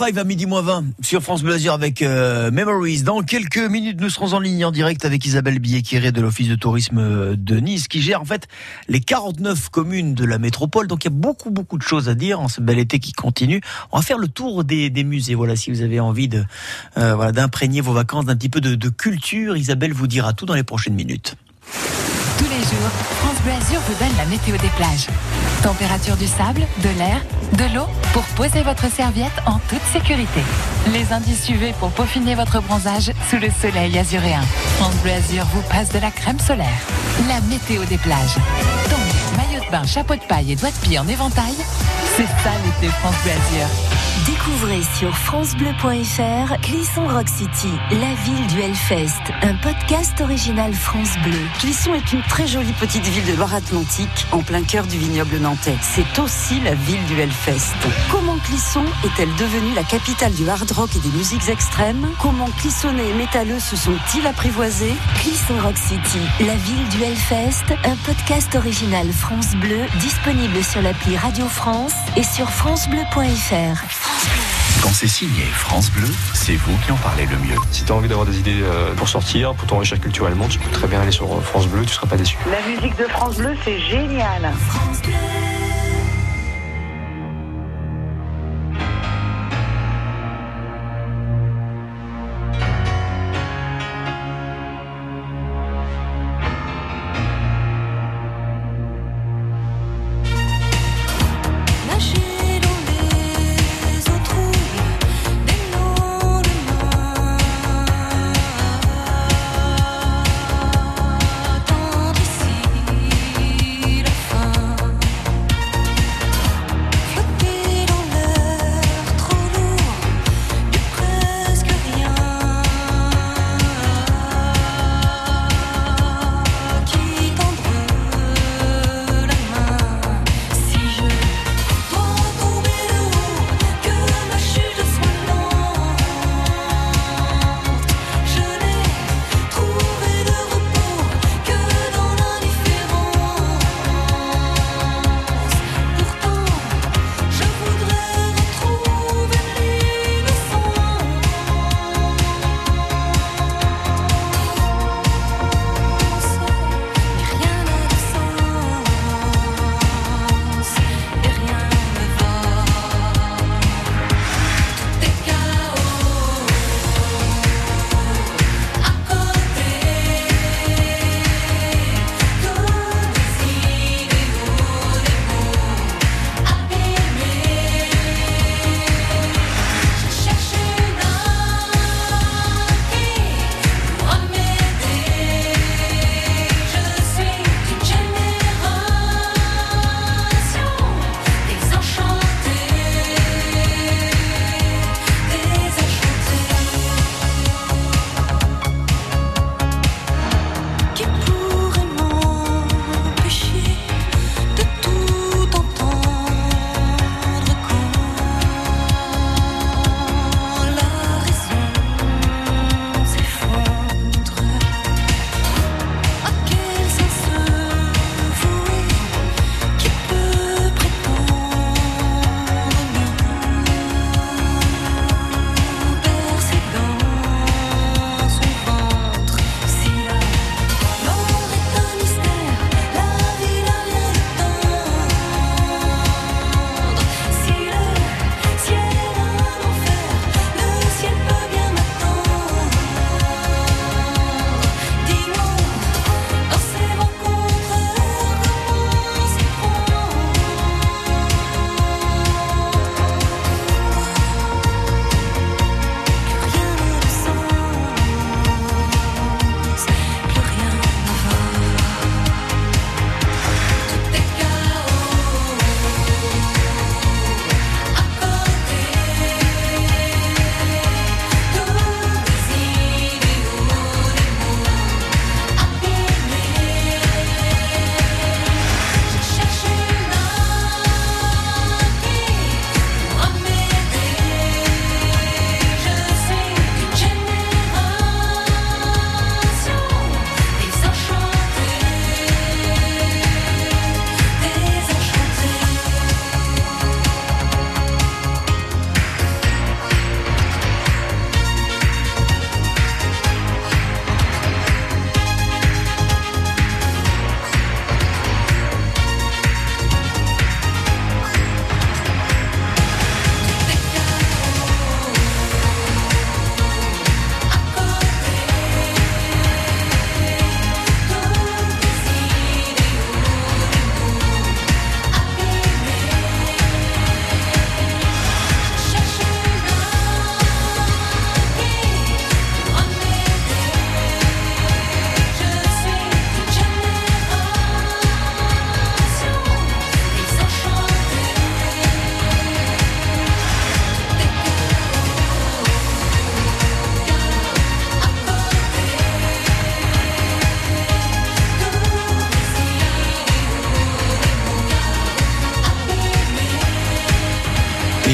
5 0.00 0.16
à 0.16 0.24
midi 0.24 0.46
moins 0.46 0.62
20 0.62 0.84
sur 1.02 1.20
France 1.20 1.42
Bleu 1.42 1.56
avec 1.68 2.00
euh, 2.00 2.50
Memories. 2.50 3.02
Dans 3.02 3.20
quelques 3.20 3.58
minutes, 3.58 4.00
nous 4.00 4.08
serons 4.08 4.32
en 4.32 4.40
ligne 4.40 4.64
en 4.64 4.70
direct 4.70 5.04
avec 5.04 5.26
Isabelle 5.26 5.58
Billet-Quiré 5.58 6.10
de 6.10 6.22
l'Office 6.22 6.48
de 6.48 6.54
tourisme 6.54 7.36
de 7.36 7.56
Nice 7.56 7.86
qui 7.86 8.00
gère 8.00 8.22
en 8.22 8.24
fait 8.24 8.48
les 8.88 9.00
49 9.00 9.68
communes 9.68 10.14
de 10.14 10.24
la 10.24 10.38
métropole. 10.38 10.86
Donc 10.86 11.04
il 11.04 11.08
y 11.08 11.12
a 11.12 11.14
beaucoup 11.14 11.50
beaucoup 11.50 11.76
de 11.76 11.82
choses 11.82 12.08
à 12.08 12.14
dire 12.14 12.40
en 12.40 12.48
ce 12.48 12.62
bel 12.62 12.78
été 12.78 12.98
qui 12.98 13.12
continue. 13.12 13.60
On 13.92 13.98
va 13.98 14.02
faire 14.02 14.16
le 14.16 14.28
tour 14.28 14.64
des, 14.64 14.88
des 14.88 15.04
musées. 15.04 15.34
Voilà, 15.34 15.54
si 15.54 15.70
vous 15.70 15.82
avez 15.82 16.00
envie 16.00 16.28
de 16.28 16.44
euh, 16.96 17.14
voilà 17.14 17.32
d'imprégner 17.32 17.82
vos 17.82 17.92
vacances 17.92 18.24
d'un 18.24 18.36
petit 18.36 18.48
peu 18.48 18.62
de 18.62 18.88
culture, 18.88 19.54
Isabelle 19.54 19.92
vous 19.92 20.06
dira 20.06 20.32
tout 20.32 20.46
dans 20.46 20.54
les 20.54 20.64
prochaines 20.64 20.94
minutes. 20.94 21.36
France 22.76 23.40
Bleu 23.42 23.52
vous 23.86 23.94
donne 23.94 24.16
la 24.16 24.26
météo 24.26 24.56
des 24.56 24.68
plages. 24.76 25.08
Température 25.62 26.16
du 26.16 26.26
sable, 26.26 26.62
de 26.78 26.88
l'air, 26.98 27.20
de 27.52 27.74
l'eau 27.74 27.86
pour 28.12 28.22
poser 28.36 28.62
votre 28.62 28.90
serviette 28.90 29.32
en 29.46 29.58
toute 29.68 29.82
sécurité. 29.92 30.40
Les 30.92 31.12
indices 31.12 31.48
UV 31.48 31.72
pour 31.80 31.90
peaufiner 31.90 32.34
votre 32.34 32.60
bronzage 32.60 33.12
sous 33.28 33.38
le 33.38 33.48
soleil 33.50 33.98
azuréen. 33.98 34.42
France 34.78 34.94
Bleu 35.02 35.12
vous 35.52 35.62
passe 35.62 35.90
de 35.90 35.98
la 35.98 36.10
crème 36.10 36.38
solaire. 36.38 36.68
La 37.28 37.40
météo 37.42 37.84
des 37.84 37.98
plages. 37.98 38.36
Maillot 39.36 39.64
de 39.64 39.70
bain, 39.70 39.84
chapeau 39.84 40.14
de 40.14 40.20
paille 40.20 40.52
et 40.52 40.56
doigts 40.56 40.70
de 40.70 40.86
pied 40.86 40.98
en 40.98 41.08
éventail, 41.08 41.54
c'est 42.16 42.26
ça 42.26 42.52
l'été 42.64 42.92
France 42.92 43.14
Bleu 43.22 43.32
Azur. 43.32 43.68
Découvrez 44.26 44.82
sur 44.98 45.16
francebleu.fr 45.16 46.60
Clisson 46.60 47.06
Rock 47.08 47.28
City, 47.28 47.72
la 47.90 48.14
ville 48.24 48.46
du 48.48 48.60
Hellfest, 48.60 49.22
un 49.42 49.54
podcast 49.54 50.20
original 50.20 50.74
France 50.74 51.16
Bleu. 51.24 51.38
Clisson 51.58 51.94
est 51.94 52.12
une 52.12 52.22
très 52.24 52.46
jolie 52.46 52.72
petite 52.74 53.06
ville 53.06 53.24
de 53.24 53.36
Loire-Atlantique, 53.36 54.26
en 54.32 54.40
plein 54.40 54.62
cœur 54.62 54.86
du 54.86 54.98
vignoble 54.98 55.38
nantais. 55.38 55.76
C'est 55.80 56.18
aussi 56.18 56.60
la 56.60 56.74
ville 56.74 57.02
du 57.06 57.18
Hellfest. 57.18 57.74
Comment 58.10 58.36
Clisson 58.44 58.84
est-elle 59.04 59.34
devenue 59.36 59.72
la 59.74 59.84
capitale 59.84 60.34
du 60.34 60.48
hard 60.48 60.70
rock 60.72 60.90
et 60.96 61.00
des 61.00 61.16
musiques 61.16 61.48
extrêmes? 61.48 62.06
Comment 62.18 62.48
Clissonnais 62.58 63.08
et 63.08 63.14
métalleux 63.14 63.60
se 63.60 63.76
sont-ils 63.76 64.26
apprivoisés? 64.26 64.94
Clisson 65.20 65.54
Rock 65.62 65.78
City, 65.78 66.20
la 66.40 66.56
ville 66.56 66.88
du 66.90 67.02
Hellfest, 67.02 67.74
un 67.84 67.96
podcast 68.04 68.54
original 68.54 69.06
France 69.20 69.54
Bleu, 69.56 69.82
disponible 70.00 70.64
sur 70.64 70.80
l'appli 70.80 71.14
Radio 71.14 71.46
France 71.46 71.92
et 72.16 72.22
sur 72.22 72.48
francebleu.fr. 72.48 74.82
Quand 74.82 74.92
c'est 74.92 75.06
signé 75.06 75.44
France 75.44 75.90
Bleu, 75.90 76.08
c'est 76.32 76.56
vous 76.56 76.76
qui 76.84 76.90
en 76.90 76.96
parlez 76.96 77.26
le 77.26 77.36
mieux. 77.36 77.56
Si 77.70 77.84
tu 77.84 77.92
as 77.92 77.94
envie 77.94 78.08
d'avoir 78.08 78.26
des 78.26 78.38
idées 78.38 78.62
euh, 78.62 78.94
pour 78.94 79.08
sortir, 79.08 79.54
pour 79.54 79.68
t'enrichir 79.68 80.00
culturellement, 80.00 80.48
tu 80.48 80.58
peux 80.58 80.70
très 80.70 80.88
bien 80.88 81.02
aller 81.02 81.12
sur 81.12 81.32
euh, 81.32 81.40
France 81.42 81.68
Bleu, 81.68 81.84
tu 81.84 81.92
seras 81.92 82.06
pas 82.06 82.16
déçu. 82.16 82.38
La 82.50 82.66
musique 82.66 82.96
de 82.96 83.04
France 83.04 83.36
Bleu, 83.36 83.54
c'est 83.62 83.78
génial. 83.78 84.42
Nager 84.42 85.49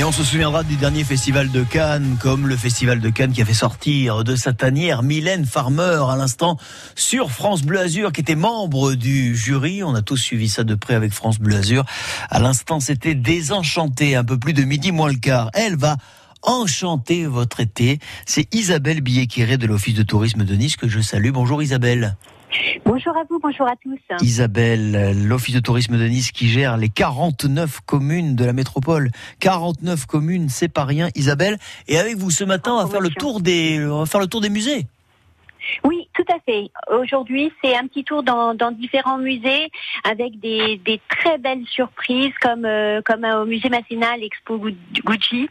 on 0.07 0.13
se 0.13 0.23
souviendra 0.23 0.63
du 0.63 0.77
dernier 0.77 1.03
festival 1.03 1.51
de 1.51 1.65
Cannes, 1.65 2.17
comme 2.23 2.47
le 2.47 2.57
festival 2.57 3.01
de 3.01 3.11
Cannes 3.11 3.33
qui 3.33 3.43
a 3.43 3.45
fait 3.45 3.55
sortir 3.55 4.23
de 4.23 4.37
sa 4.37 4.53
tanière 4.53 5.03
Mylène 5.03 5.45
Farmer 5.45 5.99
à 6.09 6.15
l'instant 6.17 6.59
sur 6.95 7.33
France 7.33 7.63
Bleu 7.63 7.81
Azur, 7.81 8.13
qui 8.13 8.21
était 8.21 8.37
membre 8.37 8.95
du 8.95 9.35
jury. 9.35 9.83
On 9.83 9.97
a 9.97 10.03
tous 10.03 10.17
suivi 10.17 10.49
ça 10.49 10.63
de 10.63 10.77
près 10.77 10.95
avec 10.95 11.13
France 11.13 11.41
Bleu 11.41 11.57
Azur. 11.57 11.85
À 12.31 12.39
l'instant, 12.39 12.79
c'était 12.79 13.17
désenchanté, 13.17 14.15
un 14.15 14.23
peu 14.23 14.39
plus 14.39 14.53
de 14.53 14.63
midi 14.63 14.93
moins 14.93 15.09
le 15.09 15.19
quart. 15.19 15.51
Elle 15.55 15.75
va 15.75 15.97
enchanter 16.43 17.27
votre 17.27 17.59
été. 17.59 17.99
C'est 18.27 18.47
Isabelle 18.55 19.01
Billet-Quiré 19.01 19.57
de 19.57 19.67
l'Office 19.67 19.95
de 19.95 20.05
tourisme 20.05 20.45
de 20.45 20.55
Nice 20.55 20.77
que 20.77 20.87
je 20.87 21.01
salue. 21.01 21.31
Bonjour 21.31 21.65
Isabelle. 21.65 22.17
Bonjour 22.85 23.17
à 23.17 23.25
vous, 23.29 23.39
bonjour 23.41 23.67
à 23.67 23.75
tous. 23.77 23.99
Isabelle, 24.23 25.27
l'Office 25.27 25.55
de 25.55 25.61
tourisme 25.61 25.99
de 25.99 26.05
Nice 26.05 26.33
qui 26.33 26.49
gère 26.49 26.77
les 26.77 26.89
49 26.89 27.81
communes 27.85 28.37
de 28.37 28.45
la 28.45 28.53
métropole. 28.53 29.11
49 29.41 30.07
communes, 30.07 30.49
c'est 30.49 30.69
pas 30.69 30.85
rien, 30.85 31.09
Isabelle. 31.15 31.59
Et 31.89 31.99
avec 31.99 32.17
vous 32.17 32.31
ce 32.31 32.45
matin, 32.45 32.73
on 32.75 32.85
va 32.85 32.91
faire 32.91 33.01
le 33.01 33.11
tour 33.11 33.41
des, 33.41 33.85
on 33.85 34.01
va 34.01 34.07
faire 34.07 34.21
le 34.21 34.27
tour 34.27 34.41
des 34.41 34.51
musées. 34.51 34.87
Oui, 35.85 36.09
tout 36.15 36.25
à 36.33 36.39
fait. 36.47 36.71
Aujourd'hui, 36.91 37.53
c'est 37.63 37.77
un 37.77 37.87
petit 37.87 38.05
tour 38.05 38.23
dans, 38.23 38.55
dans 38.55 38.71
différents 38.71 39.19
musées 39.19 39.71
avec 40.05 40.39
des, 40.41 40.77
des 40.79 41.01
très 41.09 41.39
belles 41.39 41.67
surprises 41.67 42.33
comme 42.41 42.65
euh, 42.65 43.01
comme 43.03 43.25
au 43.25 43.45
musée 43.45 43.69
Masséna, 43.69 44.17
l'expo 44.17 44.59
Gu- 44.59 44.77
Gucci, 45.05 45.49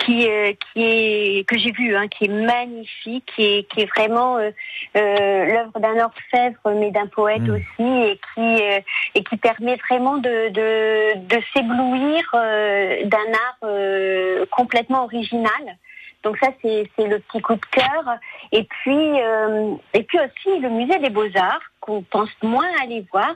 qui 0.00 0.28
euh, 0.28 0.52
qui 0.72 0.82
est 0.82 1.48
que 1.48 1.58
j'ai 1.58 1.72
vu, 1.72 1.94
hein, 1.96 2.08
qui 2.08 2.24
est 2.26 2.28
magnifique, 2.28 3.30
qui 3.34 3.42
est 3.44 3.68
qui 3.72 3.80
est 3.82 3.90
vraiment 3.96 4.36
euh, 4.38 4.50
euh, 4.96 5.44
l'œuvre 5.46 5.78
d'un 5.80 6.04
orfèvre 6.04 6.74
mais 6.80 6.90
d'un 6.90 7.06
poète 7.06 7.40
Mm. 7.40 7.50
aussi 7.50 7.88
et 8.10 8.20
qui 8.34 8.62
euh, 8.62 8.80
et 9.14 9.24
qui 9.24 9.36
permet 9.36 9.76
vraiment 9.88 10.16
de 10.18 10.48
de, 10.50 11.18
de 11.26 11.42
s'éblouir 11.52 12.22
euh, 12.34 13.04
d'un 13.04 13.18
art 13.18 13.58
euh, 13.64 14.44
complètement 14.50 15.04
original. 15.04 15.76
Donc 16.22 16.36
ça, 16.36 16.48
c'est 16.60 16.90
c'est 16.96 17.06
le 17.06 17.18
petit 17.20 17.40
coup 17.40 17.54
de 17.54 17.64
cœur. 17.70 18.04
Et 18.52 18.64
puis, 18.64 19.20
euh, 19.22 19.74
et 19.94 20.02
puis 20.02 20.18
aussi 20.18 20.58
le 20.58 20.70
musée 20.70 20.98
des 20.98 21.10
Beaux-Arts, 21.10 21.62
qu'on 21.80 22.02
pense 22.02 22.30
moins 22.42 22.68
aller 22.82 23.04
voir, 23.12 23.34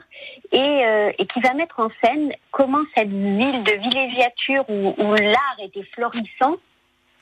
et, 0.51 0.85
euh, 0.85 1.11
qui 1.11 1.39
va 1.39 1.53
mettre 1.53 1.79
en 1.79 1.89
scène 2.03 2.33
comment 2.51 2.83
cette 2.95 3.09
ville 3.09 3.63
de 3.63 3.71
villégiature 3.71 4.65
où 4.69 5.13
l'art 5.15 5.57
était 5.59 5.87
florissant 5.93 6.57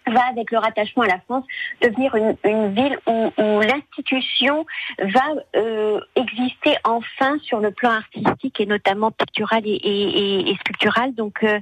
va, 0.07 0.21
avec 0.29 0.51
le 0.51 0.57
rattachement 0.57 1.03
à 1.03 1.07
la 1.07 1.19
France, 1.19 1.45
devenir 1.81 2.15
une, 2.15 2.35
une 2.43 2.73
ville 2.73 2.97
où, 3.07 3.31
où 3.37 3.59
l'institution 3.61 4.65
va 4.99 5.21
euh, 5.55 5.99
exister 6.15 6.75
enfin 6.83 7.37
sur 7.43 7.59
le 7.59 7.71
plan 7.71 7.91
artistique 7.91 8.59
et 8.59 8.65
notamment 8.65 9.11
pictural 9.11 9.61
et, 9.65 9.69
et, 9.75 10.49
et- 10.49 10.55
sculptural. 10.55 11.13
Donc 11.15 11.43
euh, 11.43 11.59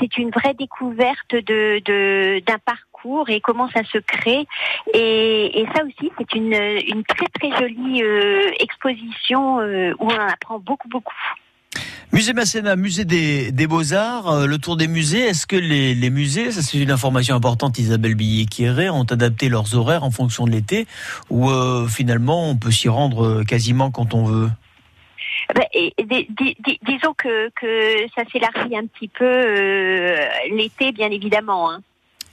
c'est 0.00 0.18
une 0.18 0.30
vraie 0.30 0.54
découverte 0.54 1.32
de 1.32 1.80
de- 1.84 2.40
d'un 2.46 2.58
parcours 2.58 3.28
et 3.30 3.40
comment 3.40 3.68
ça 3.70 3.82
se 3.84 3.98
crée. 3.98 4.46
Et, 4.94 5.60
et 5.60 5.66
ça 5.74 5.84
aussi, 5.84 6.10
c'est 6.18 6.34
une, 6.34 6.52
une 6.54 7.04
très 7.04 7.26
très 7.26 7.50
jolie 7.58 8.02
euh, 8.02 8.50
exposition 8.60 9.60
euh, 9.60 9.92
où 9.98 10.10
on 10.10 10.14
en 10.14 10.28
apprend 10.28 10.58
beaucoup 10.58 10.88
beaucoup. 10.88 11.14
Musée 12.12 12.32
Masséna, 12.32 12.76
musée 12.76 13.04
des, 13.04 13.52
des 13.52 13.66
Beaux-Arts, 13.66 14.28
euh, 14.30 14.46
le 14.46 14.58
tour 14.58 14.76
des 14.76 14.88
musées. 14.88 15.20
Est-ce 15.20 15.46
que 15.46 15.56
les, 15.56 16.10
musées, 16.10 16.50
ça 16.50 16.62
c'est 16.62 16.78
une 16.78 16.90
information 16.90 17.34
importante, 17.34 17.78
Isabelle 17.78 18.14
Billet-Quiré, 18.14 18.88
ont 18.88 19.04
adapté 19.04 19.48
leurs 19.48 19.74
horaires 19.74 20.04
en 20.04 20.10
fonction 20.10 20.46
de 20.46 20.52
l'été 20.52 20.86
ou 21.30 21.50
euh, 21.50 21.86
finalement 21.88 22.48
on 22.48 22.56
peut 22.56 22.70
s'y 22.70 22.88
rendre 22.88 23.26
euh, 23.26 23.44
quasiment 23.44 23.90
quand 23.90 24.14
on 24.14 24.24
veut? 24.24 24.50
Ben, 25.54 25.64
dis- 25.74 26.26
dis- 26.38 26.80
disons 26.86 27.12
que, 27.16 27.50
que 27.50 28.08
ça 28.14 28.22
s'élargit 28.32 28.76
un 28.76 28.86
petit 28.86 29.08
peu 29.08 30.16
l'été, 30.56 30.92
bien 30.92 31.10
évidemment. 31.10 31.70
Hein. 31.70 31.82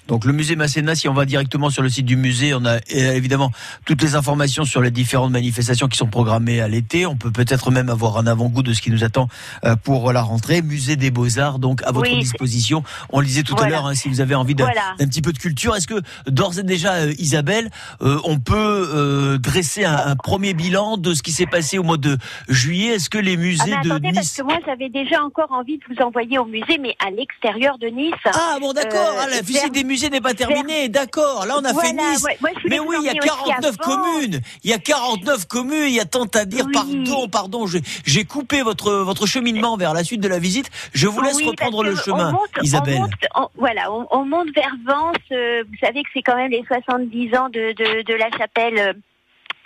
Donc 0.08 0.26
le 0.26 0.34
musée 0.34 0.56
Masséna, 0.56 0.95
si 0.95 1.08
on 1.08 1.14
va 1.14 1.26
directement 1.26 1.70
sur 1.70 1.82
le 1.82 1.89
site 1.89 2.06
du 2.06 2.18
musée, 2.18 2.54
on 2.54 2.66
a 2.66 2.76
euh, 2.76 2.80
évidemment 3.14 3.51
toutes 3.86 4.01
les 4.01 4.16
informations 4.16 4.66
sur 4.66 4.82
les 4.82 4.91
différentes 4.91 5.32
manifestations 5.32 5.88
qui 5.88 5.97
sont 5.97 6.08
programmées 6.08 6.60
à 6.60 6.68
l'été. 6.68 7.06
On 7.06 7.16
peut 7.16 7.32
peut-être 7.32 7.72
même 7.72 7.89
avoir 7.89 8.18
un 8.18 8.28
avant-goût 8.28 8.64
de 8.64 8.74
ce 8.74 8.82
qui 8.82 8.91
nous 8.91 9.04
attend 9.06 9.30
euh, 9.64 9.76
pour 9.78 10.12
la 10.12 10.22
rentrée. 10.22 10.62
Musée 10.62 10.97
des 10.97 11.10
Beaux-Arts, 11.10 11.58
donc 11.60 11.82
à 11.84 11.91
votre 11.91 12.12
Oui, 12.12 12.20
disposition. 12.20 12.84
On 13.12 13.22
le 13.22 13.26
disait 13.26 13.43
tout 13.43 13.56
à 13.58 13.70
l'heure, 13.70 13.86
hein, 13.86 13.95
si 13.95 14.10
vous 14.10 14.20
avez 14.20 14.36
envie 14.36 14.56
d'un 14.56 14.66
Voilà. 14.66 14.93
petit 14.99 15.22
peu 15.22 15.32
de 15.32 15.38
culture. 15.39 15.74
Est-ce 15.76 15.88
que 15.88 16.01
d'ores 16.28 16.60
et 16.60 16.64
déjà, 16.64 16.95
euh, 16.95 17.14
Isabelle, 17.18 17.70
euh, 18.01 18.20
on 18.26 18.39
peut 18.39 18.54
euh, 18.93 19.38
dresser 19.38 19.86
un, 19.86 19.95
un 19.95 20.16
premier 20.18 20.54
bilan 20.54 20.97
de 20.97 21.14
ce 21.14 21.24
qui 21.24 21.32
s'est 21.32 21.45
passé 21.45 21.78
au 21.78 21.84
mois 21.84 21.97
de 21.97 22.18
juillet? 22.49 22.95
Est-ce 22.95 23.10
que 23.10 23.18
les 23.18 23.36
Ah, 23.36 23.38
musées 23.38 23.64
mais 23.78 23.84
de 23.84 23.91
attendez, 23.91 24.12
parce 24.14 24.26
Nice... 24.28 24.36
que 24.38 24.43
moi 24.43 24.60
j'avais 24.66 24.89
déjà 24.89 25.24
encore 25.24 25.51
envie 25.54 25.78
de 25.78 25.84
vous 25.89 26.01
envoyer 26.04 26.38
au 26.39 26.45
musée, 26.45 26.78
mais 26.82 26.95
à 26.99 27.10
l'extérieur 27.10 27.78
de 27.78 27.88
Nice. 27.88 28.14
Ah 28.26 28.58
bon 28.60 28.74
d'accord, 28.74 29.16
ah, 29.22 29.28
la 29.30 29.41
visite 29.41 29.72
des 29.74 29.84
musées 29.84 29.93
n'est 30.10 30.22
pas 30.22 30.34
terminée, 30.34 30.89
d'accord. 30.89 31.46
Là 31.46 31.56
on 31.60 31.64
a 31.66 31.74
fait 31.74 31.94
Nice. 31.94 32.24
ouais, 32.24 32.38
Mais 32.70 32.80
oui, 32.80 32.96
il 33.00 33.06
y 33.06 33.10
a 33.10 33.12
emmener 33.12 33.20
aussi 33.22 33.30
49 33.46 33.76
avant. 33.80 33.96
communes. 34.04 34.41
Il 34.64 34.70
y 34.70 34.74
a 34.74 34.78
49 34.80 35.48
communes, 35.48 35.84
il 35.88 35.94
y 35.96 36.00
a 36.00 36.06
tant 36.06 36.26
à 36.34 36.46
dire. 36.46 36.66
Pardon, 36.74 37.28
pardon, 37.30 37.66
j'ai- 37.68 38.26
coupé 38.26 38.62
votre 38.64 38.91
votre 38.94 39.26
cheminement 39.28 39.78
vers 39.78 39.94
la 39.94 40.04
suite 40.04 40.22
de 40.22 40.28
la 40.28 40.39
visite. 40.39 40.70
Je 40.94 41.08
vous 41.08 41.22
laisse 41.22 41.36
Oui, 41.36 41.46
reprendre 41.48 41.84
le 41.84 41.96
chemin, 41.96 42.30
on 42.30 42.32
monte, 42.34 42.50
on 42.60 42.62
Isabelle. 42.64 43.00
monte- 43.00 43.12
on- 43.36 43.50
voilà, 43.58 43.91
on, 43.91 44.08
on 44.12 44.26
monte 44.26 44.48
vers 44.56 44.74
Vence. 44.86 45.16
euh, 45.32 45.64
vous 45.68 45.78
savez 45.86 46.04
que 46.04 46.10
c'est 46.14 46.22
quand 46.22 46.36
même 46.36 46.52
les 46.52 46.64
70 46.68 47.36
ans 47.36 47.50
de, 47.50 47.74
de, 47.74 48.02
de 48.04 48.14
la 48.14 48.30
chapelle. 48.38 48.96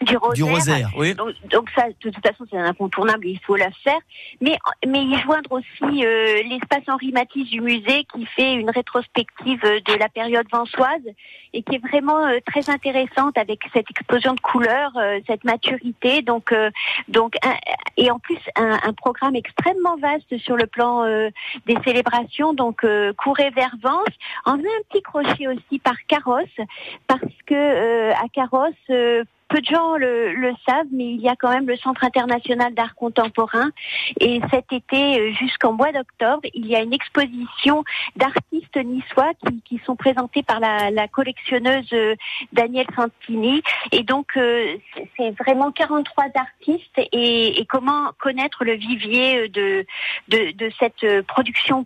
Du 0.01 0.15
rosaire. 0.17 0.33
Du 0.35 0.43
rosaire, 0.43 0.89
oui. 0.97 1.15
Donc, 1.15 1.33
donc 1.49 1.69
ça, 1.75 1.87
de 1.87 2.09
toute 2.11 2.25
façon, 2.25 2.45
c'est 2.51 2.57
incontournable, 2.57 3.25
il 3.27 3.39
faut 3.39 3.55
la 3.55 3.71
faire. 3.83 3.99
Mais, 4.41 4.57
mais 4.87 5.03
y 5.03 5.17
joindre 5.19 5.51
aussi 5.51 6.05
euh, 6.05 6.43
l'espace 6.43 6.83
Henri 6.87 7.11
Matisse 7.11 7.49
du 7.49 7.61
musée 7.61 8.05
qui 8.13 8.25
fait 8.27 8.53
une 8.53 8.69
rétrospective 8.69 9.59
euh, 9.65 9.79
de 9.81 9.93
la 9.93 10.09
période 10.09 10.45
vansoise 10.51 11.01
et 11.53 11.63
qui 11.63 11.75
est 11.75 11.87
vraiment 11.87 12.25
euh, 12.27 12.37
très 12.45 12.69
intéressante 12.69 13.37
avec 13.37 13.61
cette 13.73 13.89
explosion 13.89 14.33
de 14.33 14.39
couleurs, 14.39 14.91
euh, 14.97 15.19
cette 15.25 15.43
maturité. 15.43 16.21
Donc, 16.21 16.51
euh, 16.51 16.69
donc 17.07 17.35
un- 17.43 17.55
et 17.97 18.11
en 18.11 18.19
plus 18.19 18.37
un, 18.55 18.77
un 18.83 18.93
programme 18.93 19.35
extrêmement 19.35 19.97
vaste 19.97 20.37
sur 20.37 20.55
le 20.57 20.67
plan 20.67 21.03
euh, 21.05 21.29
des 21.65 21.77
célébrations. 21.83 22.53
Donc, 22.53 22.83
euh, 22.83 23.13
courez 23.13 23.49
vers 23.49 23.73
Vence. 23.81 24.05
En 24.45 24.53
un 24.53 24.81
petit 24.89 25.01
crochet 25.01 25.47
aussi 25.47 25.79
par 25.79 25.95
Carrosse, 26.07 26.45
parce 27.07 27.21
que 27.45 27.53
euh, 27.55 28.13
à 28.13 28.27
Carrosse. 28.31 28.73
Peu 29.47 29.61
de 29.61 29.65
gens 29.65 29.95
le, 29.97 30.33
le 30.33 30.53
savent, 30.67 30.87
mais 30.91 31.05
il 31.13 31.21
y 31.21 31.29
a 31.29 31.35
quand 31.35 31.49
même 31.49 31.67
le 31.67 31.77
Centre 31.77 32.03
international 32.03 32.73
d'art 32.73 32.95
contemporain. 32.95 33.69
Et 34.19 34.41
cet 34.51 34.71
été, 34.71 35.19
euh, 35.19 35.33
jusqu'en 35.33 35.73
mois 35.73 35.91
d'octobre, 35.91 36.41
il 36.53 36.67
y 36.67 36.75
a 36.75 36.81
une 36.81 36.93
exposition 36.93 37.83
d'artistes 38.15 38.77
niçois 38.77 39.31
qui, 39.65 39.81
sont 39.85 39.95
présentés 39.95 40.43
par 40.43 40.59
la, 40.59 41.07
collectionneuse 41.07 41.87
euh, 41.93 42.15
Danielle 42.51 42.87
Santini. 42.95 43.61
Et 43.91 44.03
donc, 44.03 44.27
euh, 44.37 44.75
c'est- 45.15 45.31
vraiment 45.37 45.71
43 45.71 46.25
artistes 46.35 46.99
et, 47.11 47.65
comment 47.69 48.11
connaître 48.19 48.63
le 48.63 48.73
vivier 48.73 49.49
de, 49.49 49.85
cette 50.79 51.23
production 51.27 51.83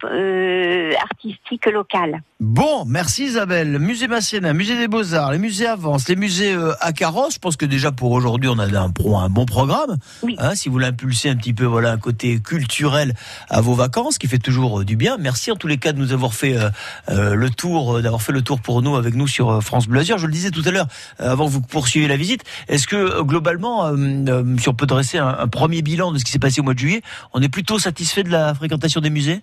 artistique 1.02 1.66
locale. 1.66 2.22
Bon, 2.40 2.86
merci 2.86 3.26
Isabelle. 3.26 3.80
Musée 3.80 4.08
Masséna, 4.08 4.54
musée 4.54 4.78
des 4.78 4.88
Beaux-Arts, 4.88 5.32
les 5.32 5.38
musées 5.38 5.68
Avance, 5.68 6.08
les 6.08 6.16
musées 6.16 6.56
à 6.80 6.94
Carrosse. 6.94 7.40
Que 7.58 7.66
déjà 7.66 7.92
pour 7.92 8.12
aujourd'hui, 8.12 8.50
on 8.50 8.60
a 8.60 8.66
un, 8.80 8.90
pro- 8.90 9.18
un 9.18 9.30
bon 9.30 9.46
programme. 9.46 9.98
Hein, 10.40 10.56
si 10.56 10.70
vous 10.70 10.80
l'impulsez 10.80 11.30
un 11.30 11.36
petit 11.36 11.54
peu, 11.54 11.66
voilà, 11.66 11.92
un 11.92 11.98
côté 11.98 12.40
culturel 12.40 13.14
à 13.50 13.62
vos 13.62 13.74
vacances, 13.74 14.18
qui 14.18 14.28
fait 14.28 14.40
toujours 14.40 14.82
euh, 14.82 14.86
du 14.86 14.96
bien. 14.96 15.18
Merci 15.18 15.52
en 15.52 15.56
tous 15.56 15.68
les 15.68 15.78
cas 15.78 15.94
de 15.94 16.00
nous 16.00 16.14
avoir 16.14 16.34
fait 16.34 16.58
euh, 16.58 16.70
euh, 17.10 17.36
le 17.36 17.50
tour, 17.50 18.02
d'avoir 18.02 18.22
fait 18.22 18.32
le 18.32 18.42
tour 18.42 18.60
pour 18.60 18.82
nous, 18.82 18.96
avec 18.96 19.16
nous 19.16 19.28
sur 19.28 19.64
France 19.64 19.88
Bleu 19.88 20.02
Azur. 20.02 20.18
Je 20.18 20.28
le 20.28 20.34
disais 20.34 20.52
tout 20.52 20.64
à 20.66 20.72
l'heure, 20.72 20.88
avant 21.20 21.46
que 21.46 21.52
vous 21.52 21.62
poursuiviez 21.62 22.08
la 22.08 22.18
visite. 22.18 22.44
Est-ce 22.68 22.88
que 22.88 23.22
globalement, 23.22 23.88
euh, 23.88 24.56
si 24.60 24.70
on 24.70 24.74
peut 24.74 24.86
dresser 24.88 25.18
un, 25.18 25.28
un 25.40 25.48
premier 25.48 25.82
bilan 25.82 26.12
de 26.12 26.18
ce 26.18 26.26
qui 26.26 26.32
s'est 26.32 26.40
passé 26.40 26.62
au 26.62 26.64
mois 26.64 26.74
de 26.74 26.80
juillet, 26.80 27.02
on 27.34 27.42
est 27.42 27.50
plutôt 27.50 27.80
satisfait 27.80 28.24
de 28.24 28.30
la 28.30 28.54
fréquentation 28.54 29.02
des 29.02 29.10
musées? 29.10 29.42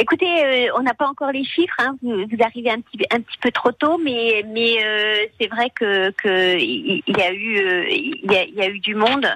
Écoutez, 0.00 0.24
euh, 0.26 0.68
on 0.78 0.82
n'a 0.82 0.94
pas 0.94 1.06
encore 1.06 1.30
les 1.30 1.44
chiffres. 1.44 1.76
Hein. 1.78 1.94
Vous, 2.02 2.10
vous 2.10 2.42
arrivez 2.42 2.70
un 2.70 2.80
petit, 2.80 3.04
un 3.10 3.20
petit 3.20 3.36
peu 3.38 3.50
trop 3.50 3.70
tôt, 3.70 3.98
mais, 4.02 4.42
mais 4.48 4.82
euh, 4.82 5.26
c'est 5.38 5.48
vrai 5.48 5.70
que, 5.78 6.10
que 6.12 6.58
il 6.58 7.02
il 7.06 7.16
y 7.18 7.20
a 7.20 7.32
eu, 7.32 7.58
euh, 7.58 7.84
il 7.90 8.32
y 8.32 8.34
a, 8.34 8.44
il 8.44 8.54
y 8.54 8.62
a 8.62 8.68
eu 8.70 8.80
du 8.80 8.94
monde. 8.94 9.26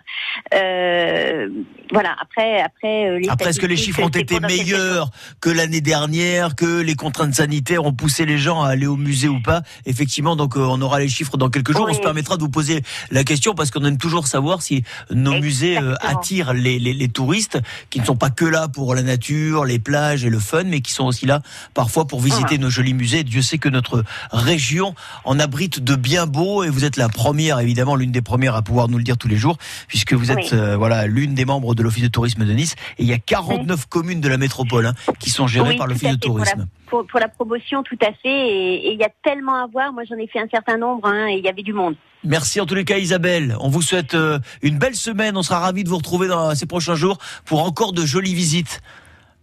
Euh, 0.54 1.48
voilà. 1.92 2.16
Après, 2.18 2.62
après, 2.62 3.18
les 3.20 3.28
Après, 3.28 3.50
est-ce 3.50 3.60
que 3.60 3.66
les 3.66 3.76
chiffres 3.76 4.02
ont 4.02 4.08
été 4.08 4.40
meilleurs 4.40 5.10
que 5.42 5.50
l'année 5.50 5.82
dernière, 5.82 6.56
que 6.56 6.80
les 6.80 6.94
contraintes 6.94 7.34
sanitaires 7.34 7.84
ont 7.84 7.92
poussé 7.92 8.24
les 8.24 8.38
gens 8.38 8.62
à 8.62 8.70
aller 8.70 8.86
au 8.86 8.96
musée 8.96 9.28
ou 9.28 9.42
pas? 9.42 9.60
Effectivement, 9.84 10.34
donc 10.34 10.56
on 10.56 10.80
aura 10.80 10.98
les 10.98 11.08
chiffres 11.08 11.36
dans 11.36 11.50
quelques 11.50 11.72
jours. 11.72 11.86
On 11.90 11.94
se 11.94 12.00
permettra 12.00 12.38
de 12.38 12.42
vous 12.42 12.48
poser 12.48 12.80
la 13.10 13.22
question 13.22 13.54
parce 13.54 13.70
qu'on 13.70 13.84
aime 13.84 13.98
toujours 13.98 14.26
savoir 14.26 14.62
si 14.62 14.82
nos 15.10 15.38
musées 15.40 15.76
attirent 16.00 16.54
les, 16.54 16.78
les, 16.78 16.94
les 16.94 17.08
touristes 17.08 17.58
qui 17.90 18.00
ne 18.00 18.06
sont 18.06 18.16
pas 18.16 18.30
que 18.30 18.46
là 18.46 18.68
pour 18.68 18.94
la 18.94 19.02
nature, 19.02 19.66
les 19.66 19.78
plages 19.78 20.24
et 20.24 20.30
le 20.30 20.38
fun, 20.38 20.53
fun, 20.54 20.64
mais 20.64 20.80
qui 20.80 20.92
sont 20.92 21.04
aussi 21.04 21.26
là 21.26 21.40
parfois 21.74 22.06
pour 22.06 22.20
visiter 22.20 22.58
nos 22.58 22.70
jolis 22.70 22.94
musées. 22.94 23.24
Dieu 23.24 23.42
sait 23.42 23.58
que 23.58 23.68
notre 23.68 24.04
région 24.30 24.94
en 25.24 25.38
abrite 25.38 25.80
de 25.82 25.96
bien 25.96 26.26
beaux 26.26 26.62
et 26.64 26.68
vous 26.70 26.84
êtes 26.84 26.96
la 26.96 27.08
première, 27.08 27.58
évidemment, 27.60 27.96
l'une 27.96 28.12
des 28.12 28.22
premières 28.22 28.54
à 28.54 28.62
pouvoir 28.62 28.88
nous 28.88 28.98
le 28.98 29.04
dire 29.04 29.16
tous 29.18 29.28
les 29.28 29.36
jours, 29.36 29.56
puisque 29.88 30.12
vous 30.12 30.30
êtes 30.30 30.52
Oui. 30.52 30.58
euh, 30.58 30.76
voilà 30.76 31.06
l'une 31.06 31.34
des 31.34 31.44
membres 31.44 31.74
de 31.74 31.82
l'Office 31.82 32.02
de 32.04 32.08
tourisme 32.08 32.44
de 32.44 32.52
Nice. 32.52 32.74
Et 32.98 33.02
il 33.02 33.08
y 33.08 33.12
a 33.12 33.18
49 33.18 33.86
communes 33.86 34.20
de 34.20 34.28
la 34.28 34.38
métropole 34.38 34.86
hein, 34.86 34.94
qui 35.18 35.30
sont 35.30 35.46
gérées 35.46 35.70
Oui, 35.70 35.76
par 35.76 35.86
l'Office 35.86 36.02
de 36.02 36.14
fait, 36.14 36.18
pour 36.26 36.38
la- 36.38 36.44
tourisme. 36.44 36.68
Pour, 36.86 37.06
pour 37.06 37.18
la 37.18 37.28
promotion, 37.28 37.82
tout 37.82 37.98
à 38.02 38.12
fait. 38.22 38.28
Et 38.28 38.74
et 38.88 38.92
il 38.92 38.98
y 39.00 39.04
a 39.04 39.08
tellement 39.24 39.54
à 39.62 39.66
voir. 39.66 39.92
Moi, 39.92 40.02
j'en 40.08 40.16
ai 40.16 40.26
fait 40.28 40.38
un 40.38 40.48
certain 40.50 40.76
nombre 40.76 41.08
hein, 41.08 41.26
et 41.28 41.38
il 41.38 41.44
y 41.44 41.48
avait 41.48 41.62
du 41.62 41.72
monde. 41.72 41.94
Merci 42.22 42.60
en 42.60 42.66
tous 42.66 42.74
les 42.74 42.84
cas 42.84 42.98
Isabelle. 42.98 43.56
On 43.60 43.68
vous 43.68 43.82
souhaite 43.82 44.14
euh, 44.14 44.38
une 44.62 44.78
belle 44.78 44.94
semaine. 44.94 45.36
On 45.36 45.42
sera 45.42 45.58
ravis 45.60 45.84
de 45.84 45.88
vous 45.88 45.96
retrouver 45.96 46.28
dans 46.28 46.54
ces 46.54 46.66
prochains 46.66 46.94
jours 46.94 47.18
pour 47.44 47.62
encore 47.64 47.92
de 47.92 48.04
jolies 48.06 48.34
visites 48.34 48.80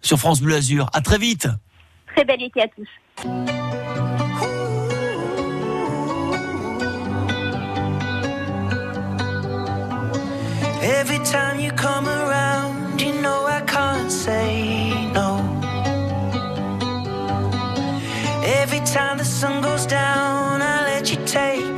sur 0.01 0.17
France 0.17 0.41
Bleu 0.41 0.55
Azur. 0.55 0.89
À 0.93 1.01
très 1.01 1.17
vite. 1.17 1.47
Très 2.13 2.25
bel 2.25 2.41
été 2.41 2.61
à 2.61 2.67
tous. 2.67 2.87
Every 10.83 11.19
time 11.19 11.59
you 11.59 11.71
come 11.73 12.07
around, 12.07 12.99
you 13.01 13.13
know 13.21 13.45
I 13.45 13.61
can't 13.61 14.11
say 14.11 14.91
no. 15.13 15.37
Every 18.43 18.79
time 18.81 19.17
the 19.17 19.25
sun 19.25 19.61
goes 19.61 19.85
down, 19.85 20.61
I 20.61 20.83
let 20.85 21.11
you 21.11 21.17
take 21.25 21.70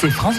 c'est 0.00 0.10
France. 0.10 0.36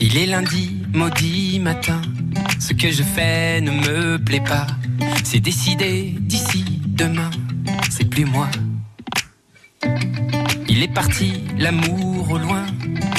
Il 0.00 0.16
est 0.16 0.26
lundi, 0.26 0.76
maudit 0.94 1.60
matin. 1.60 2.00
Ce 2.58 2.72
que 2.72 2.90
je 2.90 3.02
fais 3.02 3.60
ne 3.60 3.70
me 3.70 4.16
plaît 4.16 4.40
pas. 4.40 4.66
C'est 5.24 5.40
décidé 5.40 5.97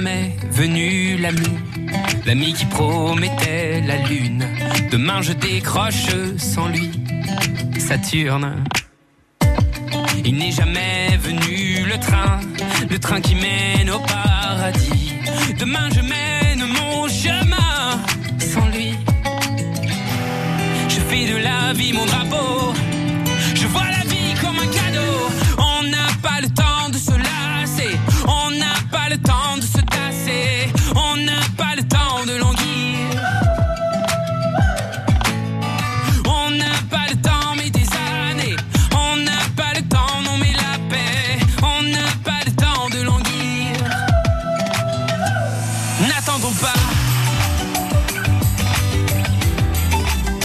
jamais 0.00 0.34
venu 0.50 1.18
l'ami, 1.18 1.58
l'ami 2.24 2.54
qui 2.54 2.64
promettait 2.64 3.82
la 3.86 3.96
lune. 4.08 4.46
Demain 4.90 5.20
je 5.20 5.34
décroche 5.34 6.06
sans 6.38 6.68
lui, 6.68 6.90
Saturne. 7.78 8.64